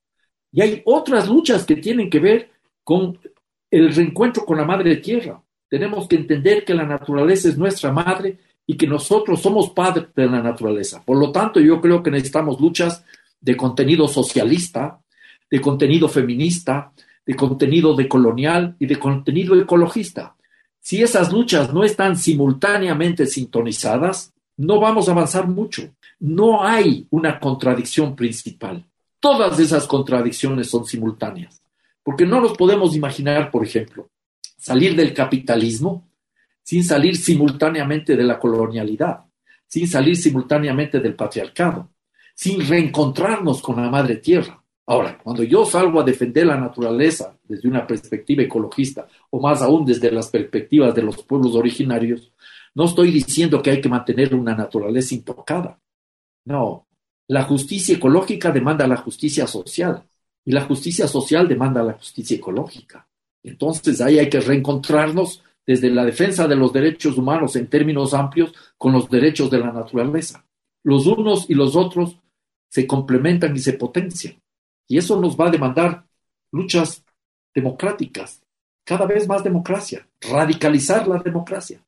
[0.51, 2.49] Y hay otras luchas que tienen que ver
[2.83, 3.17] con
[3.71, 5.41] el reencuentro con la madre tierra.
[5.69, 10.27] Tenemos que entender que la naturaleza es nuestra madre y que nosotros somos padres de
[10.27, 11.01] la naturaleza.
[11.03, 13.03] Por lo tanto, yo creo que necesitamos luchas
[13.41, 14.99] de contenido socialista,
[15.49, 16.91] de contenido feminista,
[17.25, 20.35] de contenido decolonial y de contenido ecologista.
[20.79, 25.89] Si esas luchas no están simultáneamente sintonizadas, no vamos a avanzar mucho.
[26.19, 28.85] No hay una contradicción principal.
[29.19, 31.61] Todas esas contradicciones son simultáneas.
[32.03, 34.09] Porque no nos podemos imaginar, por ejemplo,
[34.57, 36.09] salir del capitalismo
[36.63, 39.25] sin salir simultáneamente de la colonialidad,
[39.67, 41.89] sin salir simultáneamente del patriarcado,
[42.39, 44.63] sin reencontrarnos con la madre tierra.
[44.85, 49.85] Ahora, cuando yo salgo a defender la naturaleza desde una perspectiva ecologista, o más aún
[49.85, 52.31] desde las perspectivas de los pueblos originarios,
[52.75, 55.81] no estoy diciendo que hay que mantener una naturaleza intocada.
[56.45, 56.87] No,
[57.27, 60.05] la justicia ecológica demanda la justicia social
[60.45, 63.05] y la justicia social demanda la justicia ecológica.
[63.43, 68.53] Entonces ahí hay que reencontrarnos desde la defensa de los derechos humanos en términos amplios
[68.77, 70.45] con los derechos de la naturaleza.
[70.83, 72.15] Los unos y los otros
[72.69, 74.41] se complementan y se potencian.
[74.87, 76.05] Y eso nos va a demandar
[76.51, 77.03] luchas
[77.53, 78.41] democráticas,
[78.83, 81.83] cada vez más democracia, radicalizar la democracia.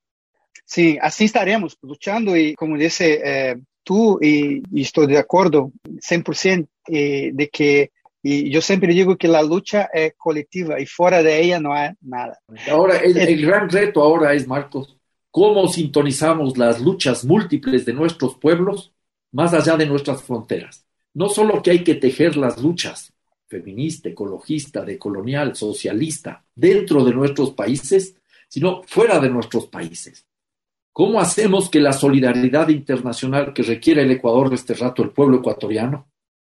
[0.66, 7.32] Sí, así estaremos luchando y como dice eh, tú, y, estoy de acuerdo 100% eh,
[7.34, 7.92] de que
[8.24, 11.90] y yo siempre digo que la lucha es colectiva y fuera de ella no hay
[12.02, 12.38] nada.
[12.70, 14.96] Ahora, el, el gran reto ahora es, Marcos,
[15.32, 18.94] cómo sintonizamos las luchas múltiples de nuestros pueblos
[19.32, 20.86] más allá de nuestras fronteras.
[21.14, 23.14] No solo que hay que tejer las luchas
[23.52, 28.16] feminista, ecologista, decolonial, socialista, dentro de nuestros países,
[28.48, 30.26] sino fuera de nuestros países.
[30.94, 35.38] ¿Cómo hacemos que la solidaridad internacional que requiere el Ecuador de este rato, el pueblo
[35.38, 36.08] ecuatoriano,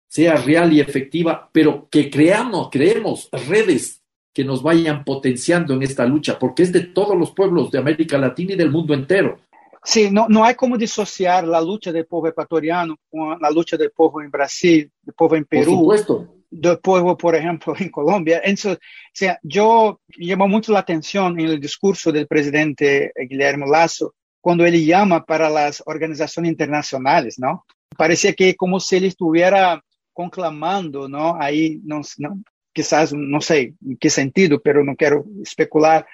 [0.06, 4.02] sea real y efectiva, pero que creamos, creemos redes
[4.34, 8.18] que nos vayan potenciando en esta lucha, porque es de todos los pueblos de América
[8.18, 9.38] Latina y del mundo entero.
[9.82, 13.90] Sí, no, no hay como disociar la lucha del pueblo ecuatoriano con la lucha del
[13.90, 16.34] pueblo en Brasil, en Perú, por supuesto.
[16.50, 18.42] del pueblo, por ejemplo, en Colombia.
[18.44, 18.80] Entonces, o
[19.12, 24.84] sea, yo llamó mucho la atención en el discurso del presidente Guillermo Lasso cuando él
[24.84, 27.64] llama para las organizaciones internacionales, ¿no?
[27.96, 31.36] Parecía que como si él estuviera conclamando, ¿no?
[31.40, 36.06] Ahí, no, no, quizás, no sé en qué sentido, pero no quiero especular.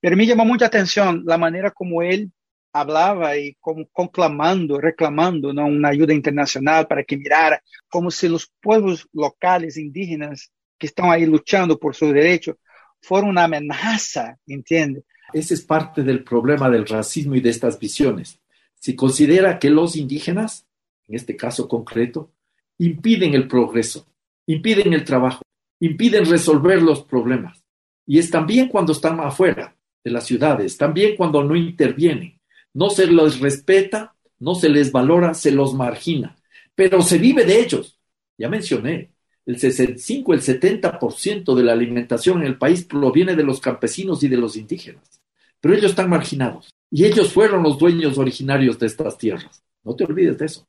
[0.00, 2.32] Pero me llamó mucha atención la manera como él
[2.80, 5.66] hablaba y como conclamando, reclamando ¿no?
[5.66, 11.26] una ayuda internacional para que mirara, como si los pueblos locales indígenas que están ahí
[11.26, 12.56] luchando por sus derechos
[13.00, 15.04] fueran una amenaza, ¿entiende?
[15.32, 18.40] Ese es parte del problema del racismo y de estas visiones.
[18.74, 20.66] Si considera que los indígenas,
[21.06, 22.32] en este caso concreto,
[22.78, 24.06] impiden el progreso,
[24.46, 25.42] impiden el trabajo,
[25.80, 27.62] impiden resolver los problemas.
[28.06, 32.37] Y es también cuando están afuera de las ciudades, también cuando no intervienen
[32.74, 36.36] no se los respeta, no se les valora, se los margina,
[36.74, 37.98] pero se vive de ellos.
[38.36, 39.10] Ya mencioné,
[39.46, 44.28] el 65, el 70% de la alimentación en el país proviene de los campesinos y
[44.28, 45.20] de los indígenas,
[45.60, 49.62] pero ellos están marginados y ellos fueron los dueños originarios de estas tierras.
[49.82, 50.66] No te olvides de eso.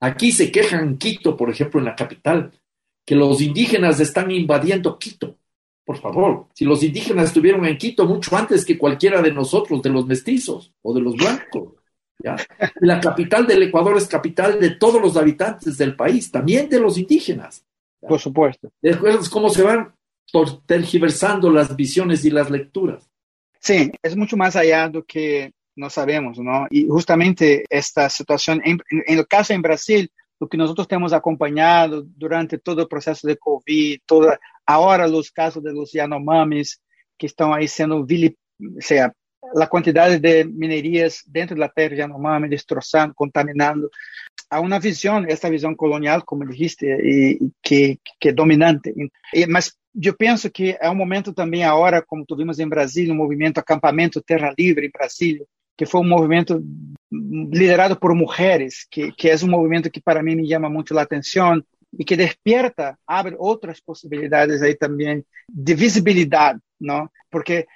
[0.00, 2.52] Aquí se quejan Quito, por ejemplo, en la capital,
[3.04, 5.36] que los indígenas están invadiendo Quito.
[5.88, 9.88] Por favor, si los indígenas estuvieron en Quito mucho antes que cualquiera de nosotros, de
[9.88, 11.76] los mestizos o de los blancos.
[12.80, 16.98] La capital del Ecuador es capital de todos los habitantes del país, también de los
[16.98, 17.64] indígenas.
[18.06, 18.68] Por supuesto.
[18.82, 19.94] Es cómo se van
[20.66, 23.08] tergiversando las visiones y las lecturas.
[23.58, 26.66] Sí, es mucho más allá de lo que no sabemos, ¿no?
[26.68, 32.58] Y justamente esta situación, en, el caso en Brasil, lo que nosotros tenemos acompañado durante
[32.58, 36.80] todo el proceso de COVID, toda, ahora los casos de los Yanomamis
[37.16, 38.06] que están ahí siendo, o
[38.80, 39.12] sea,
[39.54, 43.90] la cantidad de minerías dentro de la tierra Yanomami, destrozando, contaminando,
[44.50, 48.94] a una visión, esta visión colonial, como dijiste, y, que, que dominante.
[49.32, 53.16] Y, mas yo pienso que es un momento también ahora, como tuvimos en Brasil, un
[53.16, 55.44] movimiento Acampamento Terra Libre en Brasil,
[55.76, 56.60] que fue un movimiento
[57.10, 61.02] liderado por mujeres, que, que es un movimiento que para mí me llama mucho la
[61.02, 67.12] atención y que despierta, abre otras posibilidades ahí también de visibilidad, ¿no?
[67.30, 67.66] Porque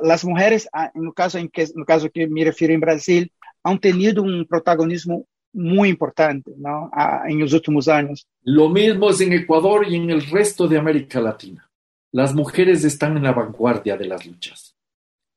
[0.00, 3.32] las mujeres, ah, en el caso en que, el caso que me refiero en Brasil,
[3.62, 6.90] han tenido un protagonismo muy importante ¿no?
[7.26, 8.26] en los últimos años.
[8.42, 11.68] Lo mismo es en Ecuador y en el resto de América Latina.
[12.12, 14.76] Las mujeres están en la vanguardia de las luchas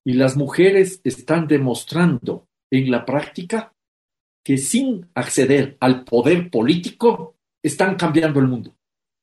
[0.05, 3.73] y las mujeres están demostrando en la práctica
[4.43, 8.75] que sin acceder al poder político están cambiando el mundo.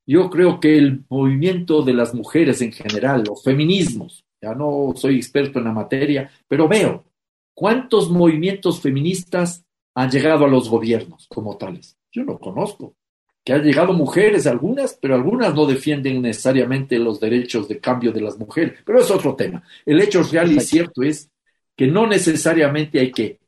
[0.05, 5.17] Yo creo que el movimiento de las mujeres en general, los feminismos, ya no soy
[5.17, 7.05] experto en la materia, pero veo
[7.53, 9.63] cuántos movimientos feministas
[9.93, 11.97] han llegado a los gobiernos como tales.
[12.11, 12.95] Yo no conozco.
[13.43, 18.21] Que han llegado mujeres, algunas, pero algunas no defienden necesariamente los derechos de cambio de
[18.21, 18.79] las mujeres.
[18.85, 19.63] Pero es otro tema.
[19.83, 21.29] El hecho real y cierto es
[21.75, 23.40] que no necesariamente hay que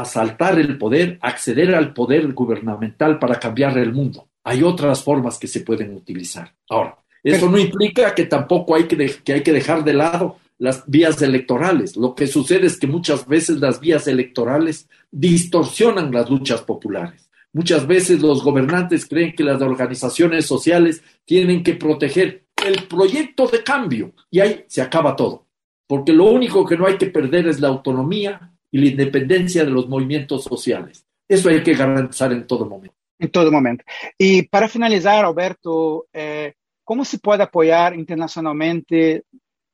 [0.00, 4.28] asaltar el poder, acceder al poder gubernamental para cambiar el mundo.
[4.42, 6.54] Hay otras formas que se pueden utilizar.
[6.68, 10.84] Ahora, eso no implica que tampoco hay que, que hay que dejar de lado las
[10.86, 11.96] vías electorales.
[11.96, 17.30] Lo que sucede es que muchas veces las vías electorales distorsionan las luchas populares.
[17.52, 23.62] Muchas veces los gobernantes creen que las organizaciones sociales tienen que proteger el proyecto de
[23.62, 25.46] cambio y ahí se acaba todo.
[25.86, 29.70] Porque lo único que no hay que perder es la autonomía y la independencia de
[29.70, 31.06] los movimientos sociales.
[31.28, 32.96] Eso hay que garantizar en todo momento.
[33.20, 33.84] En todo momento.
[34.18, 39.26] Y para finalizar, Alberto, eh, ¿cómo se puede apoyar internacionalmente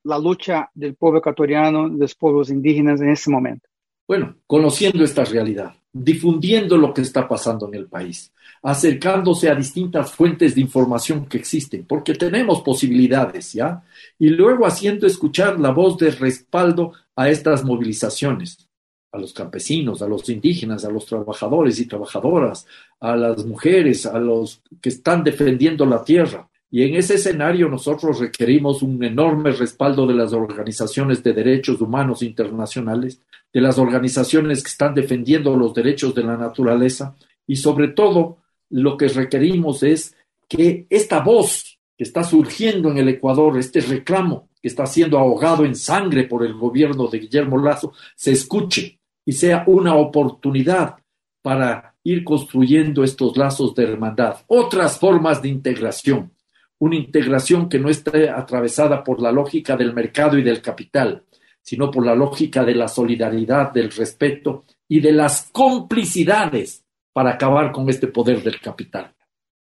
[0.05, 3.67] la lucha del pueblo ecuatoriano, de los pueblos indígenas en este momento?
[4.07, 8.31] Bueno, conociendo esta realidad, difundiendo lo que está pasando en el país,
[8.63, 13.83] acercándose a distintas fuentes de información que existen, porque tenemos posibilidades, ¿ya?
[14.19, 18.70] Y luego haciendo escuchar la voz de respaldo a estas movilizaciones,
[19.13, 22.67] a los campesinos, a los indígenas, a los trabajadores y trabajadoras,
[23.01, 28.21] a las mujeres, a los que están defendiendo la tierra, y en ese escenario nosotros
[28.21, 33.21] requerimos un enorme respaldo de las organizaciones de derechos humanos internacionales,
[33.53, 38.39] de las organizaciones que están defendiendo los derechos de la naturaleza y sobre todo
[38.71, 40.15] lo que requerimos es
[40.49, 45.65] que esta voz que está surgiendo en el Ecuador, este reclamo que está siendo ahogado
[45.65, 50.97] en sangre por el gobierno de Guillermo Lazo, se escuche y sea una oportunidad
[51.43, 56.33] para ir construyendo estos lazos de hermandad, otras formas de integración
[56.81, 61.25] una integración que no esté atravesada por la lógica del mercado y del capital,
[61.63, 67.71] sino por la lógica de la solidaridad, del respeto y de las complicidades para acabar
[67.71, 69.15] con este poder del capital.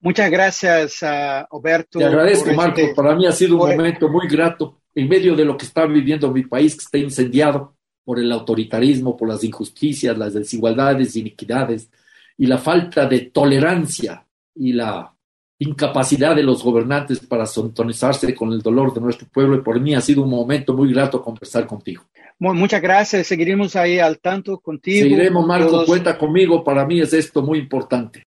[0.00, 1.98] Muchas gracias, uh, Alberto.
[1.98, 2.80] Te agradezco, Marco.
[2.80, 5.86] Este para mí ha sido un momento muy grato en medio de lo que está
[5.86, 7.76] viviendo mi país, que está incendiado
[8.07, 11.90] por el autoritarismo, por las injusticias, las desigualdades, iniquidades
[12.38, 15.12] y la falta de tolerancia y la
[15.59, 19.92] incapacidad de los gobernantes para sintonizarse con el dolor de nuestro pueblo y por mí
[19.96, 22.04] ha sido un momento muy grato conversar contigo.
[22.38, 25.02] Muchas gracias, seguiremos ahí al tanto contigo.
[25.02, 28.22] Seguiremos, Marco, cuenta conmigo, para mí es esto muy importante.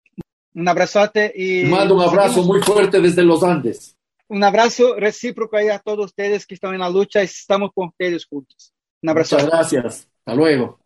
[0.53, 1.65] Un abrazote y...
[1.65, 3.97] Mando un abrazo muy fuerte desde los Andes.
[4.29, 7.89] Un abrazo recíproco ahí a todos ustedes que están en la lucha y estamos con
[7.89, 8.71] ustedes juntos.
[9.05, 9.35] Un abrazo.
[9.35, 10.07] Muchas gracias.
[10.25, 10.79] Hasta luego.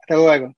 [0.00, 0.54] Hasta luego.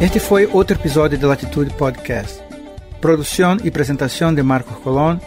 [0.00, 2.42] Este foi outro episódio do Latitude Podcast.
[3.00, 5.20] Produção e apresentação de Marcos Colón,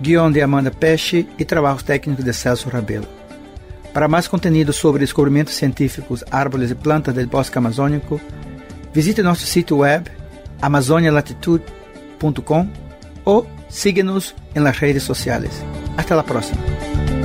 [0.00, 3.06] guião de Amanda Pesce e trabalhos técnicos de Celso Rabelo.
[3.92, 8.18] Para mais conteúdo sobre descobrimentos científicos, árvores e plantas do bosque amazônico,
[8.90, 10.10] visite nosso sítio web
[10.62, 12.68] amazonialatitude.com
[13.22, 15.64] ou siga-nos nas redes sociais.
[15.96, 17.15] Até a próxima!